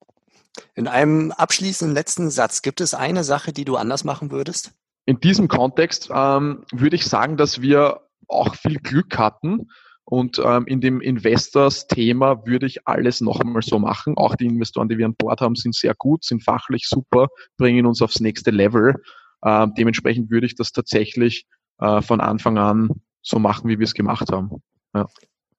In 0.74 0.88
einem 0.88 1.30
abschließenden 1.32 1.94
letzten 1.94 2.30
Satz, 2.30 2.62
gibt 2.62 2.80
es 2.80 2.94
eine 2.94 3.24
Sache, 3.24 3.52
die 3.52 3.66
du 3.66 3.76
anders 3.76 4.04
machen 4.04 4.30
würdest? 4.30 4.72
In 5.04 5.20
diesem 5.20 5.48
Kontext 5.48 6.10
ähm, 6.14 6.64
würde 6.72 6.96
ich 6.96 7.06
sagen, 7.06 7.36
dass 7.36 7.60
wir 7.60 8.00
auch 8.28 8.54
viel 8.54 8.78
Glück 8.78 9.18
hatten. 9.18 9.68
Und 10.04 10.40
ähm, 10.44 10.66
in 10.66 10.80
dem 10.80 11.00
Investors-Thema 11.00 12.44
würde 12.44 12.66
ich 12.66 12.86
alles 12.86 13.20
noch 13.20 13.40
einmal 13.40 13.62
so 13.62 13.78
machen. 13.78 14.16
Auch 14.16 14.34
die 14.34 14.46
Investoren, 14.46 14.88
die 14.88 14.98
wir 14.98 15.06
an 15.06 15.14
Bord 15.14 15.40
haben, 15.40 15.54
sind 15.54 15.74
sehr 15.74 15.94
gut, 15.94 16.24
sind 16.24 16.42
fachlich 16.42 16.86
super, 16.88 17.28
bringen 17.56 17.86
uns 17.86 18.02
aufs 18.02 18.20
nächste 18.20 18.50
Level. 18.50 18.96
Äh, 19.42 19.68
dementsprechend 19.78 20.30
würde 20.30 20.46
ich 20.46 20.54
das 20.54 20.72
tatsächlich 20.72 21.46
äh, 21.78 22.02
von 22.02 22.20
Anfang 22.20 22.58
an 22.58 22.90
so 23.22 23.38
machen, 23.38 23.68
wie 23.68 23.78
wir 23.78 23.84
es 23.84 23.94
gemacht 23.94 24.30
haben. 24.32 24.62
Ja. 24.94 25.06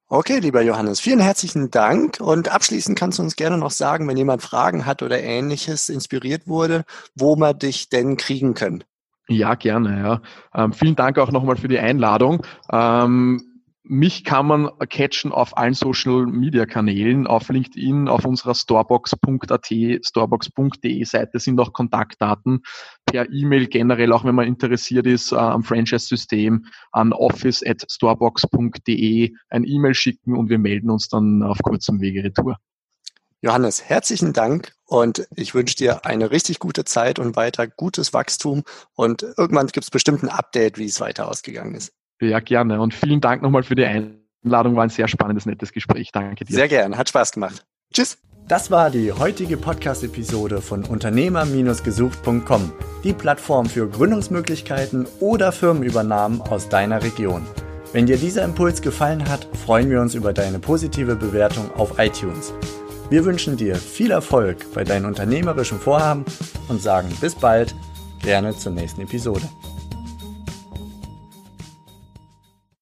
Okay, 0.09 0.39
lieber 0.39 0.61
Johannes, 0.61 0.99
vielen 0.99 1.21
herzlichen 1.21 1.71
Dank. 1.71 2.19
Und 2.19 2.49
abschließend 2.49 2.99
kannst 2.99 3.17
du 3.17 3.23
uns 3.23 3.35
gerne 3.35 3.57
noch 3.57 3.71
sagen, 3.71 4.07
wenn 4.07 4.17
jemand 4.17 4.43
Fragen 4.43 4.85
hat 4.85 5.01
oder 5.01 5.19
ähnliches 5.19 5.89
inspiriert 5.89 6.47
wurde, 6.47 6.83
wo 7.15 7.35
man 7.35 7.57
dich 7.57 7.89
denn 7.89 8.17
kriegen 8.17 8.53
können. 8.53 8.83
Ja, 9.27 9.55
gerne. 9.55 9.99
Ja. 9.99 10.21
Ähm, 10.63 10.73
vielen 10.73 10.95
Dank 10.95 11.17
auch 11.17 11.31
nochmal 11.31 11.55
für 11.55 11.67
die 11.67 11.79
Einladung. 11.79 12.45
Ähm, 12.71 13.41
mich 13.85 14.23
kann 14.23 14.47
man 14.47 14.69
catchen 14.89 15.33
auf 15.33 15.57
allen 15.57 15.73
Social 15.73 16.25
Media 16.25 16.65
Kanälen, 16.65 17.27
auf 17.27 17.49
LinkedIn, 17.49 18.07
auf 18.07 18.23
unserer 18.23 18.55
storebox.at, 18.55 19.67
storebox.de 20.05 21.03
Seite 21.03 21.39
sind 21.39 21.59
auch 21.59 21.73
Kontaktdaten 21.73 22.61
per 23.05 23.29
E-Mail 23.29 23.67
generell, 23.67 24.13
auch 24.13 24.23
wenn 24.23 24.35
man 24.35 24.47
interessiert 24.47 25.05
ist 25.05 25.33
äh, 25.33 25.35
am 25.35 25.63
Franchise-System, 25.63 26.65
an 26.93 27.11
office 27.11 27.61
at 27.65 27.83
storebox.de 27.89 29.33
ein 29.49 29.63
E-Mail 29.65 29.93
schicken 29.93 30.37
und 30.37 30.49
wir 30.49 30.59
melden 30.59 30.89
uns 30.89 31.09
dann 31.09 31.43
auf 31.43 31.59
kurzem 31.61 31.99
Wege 31.99 32.23
retour. 32.23 32.57
Johannes, 33.43 33.83
herzlichen 33.83 34.31
Dank 34.31 34.71
und 34.85 35.27
ich 35.35 35.53
wünsche 35.53 35.75
dir 35.75 36.05
eine 36.05 36.31
richtig 36.31 36.59
gute 36.59 36.85
Zeit 36.85 37.19
und 37.19 37.35
weiter 37.35 37.67
gutes 37.67 38.13
Wachstum 38.13 38.63
und 38.95 39.21
irgendwann 39.21 39.67
gibt 39.67 39.83
es 39.83 39.91
bestimmt 39.91 40.23
ein 40.23 40.29
Update, 40.29 40.77
wie 40.77 40.85
es 40.85 41.01
weiter 41.01 41.27
ausgegangen 41.27 41.75
ist. 41.75 41.91
Ja, 42.21 42.39
gerne. 42.39 42.79
Und 42.79 42.93
vielen 42.93 43.19
Dank 43.19 43.41
nochmal 43.41 43.63
für 43.63 43.75
die 43.75 43.83
Einladung. 43.83 44.77
War 44.77 44.83
ein 44.83 44.89
sehr 44.89 45.09
spannendes, 45.09 45.45
nettes 45.45 45.73
Gespräch. 45.73 46.13
Danke 46.13 46.45
dir. 46.45 46.53
Sehr 46.53 46.69
gerne. 46.69 46.97
Hat 46.97 47.09
Spaß 47.09 47.33
gemacht. 47.33 47.65
Tschüss. 47.93 48.17
Das 48.47 48.71
war 48.71 48.89
die 48.89 49.11
heutige 49.11 49.57
Podcast-Episode 49.57 50.61
von 50.61 50.85
Unternehmer-gesucht.com, 50.85 52.71
die 53.03 53.13
Plattform 53.13 53.65
für 53.65 53.89
Gründungsmöglichkeiten 53.89 55.05
oder 55.19 55.51
Firmenübernahmen 55.51 56.39
aus 56.39 56.69
deiner 56.69 57.03
Region. 57.03 57.45
Wenn 57.91 58.05
dir 58.05 58.17
dieser 58.17 58.45
Impuls 58.45 58.81
gefallen 58.81 59.27
hat, 59.27 59.49
freuen 59.65 59.89
wir 59.89 59.99
uns 59.99 60.15
über 60.15 60.31
deine 60.31 60.59
positive 60.59 61.17
Bewertung 61.17 61.69
auf 61.75 61.99
iTunes. 61.99 62.53
Wir 63.09 63.25
wünschen 63.25 63.57
dir 63.57 63.75
viel 63.75 64.11
Erfolg 64.11 64.73
bei 64.73 64.83
deinen 64.83 65.05
unternehmerischen 65.05 65.79
Vorhaben 65.79 66.25
und 66.67 66.81
sagen 66.81 67.09
bis 67.21 67.35
bald, 67.35 67.75
gerne 68.21 68.55
zur 68.55 68.71
nächsten 68.71 69.01
Episode. 69.01 69.47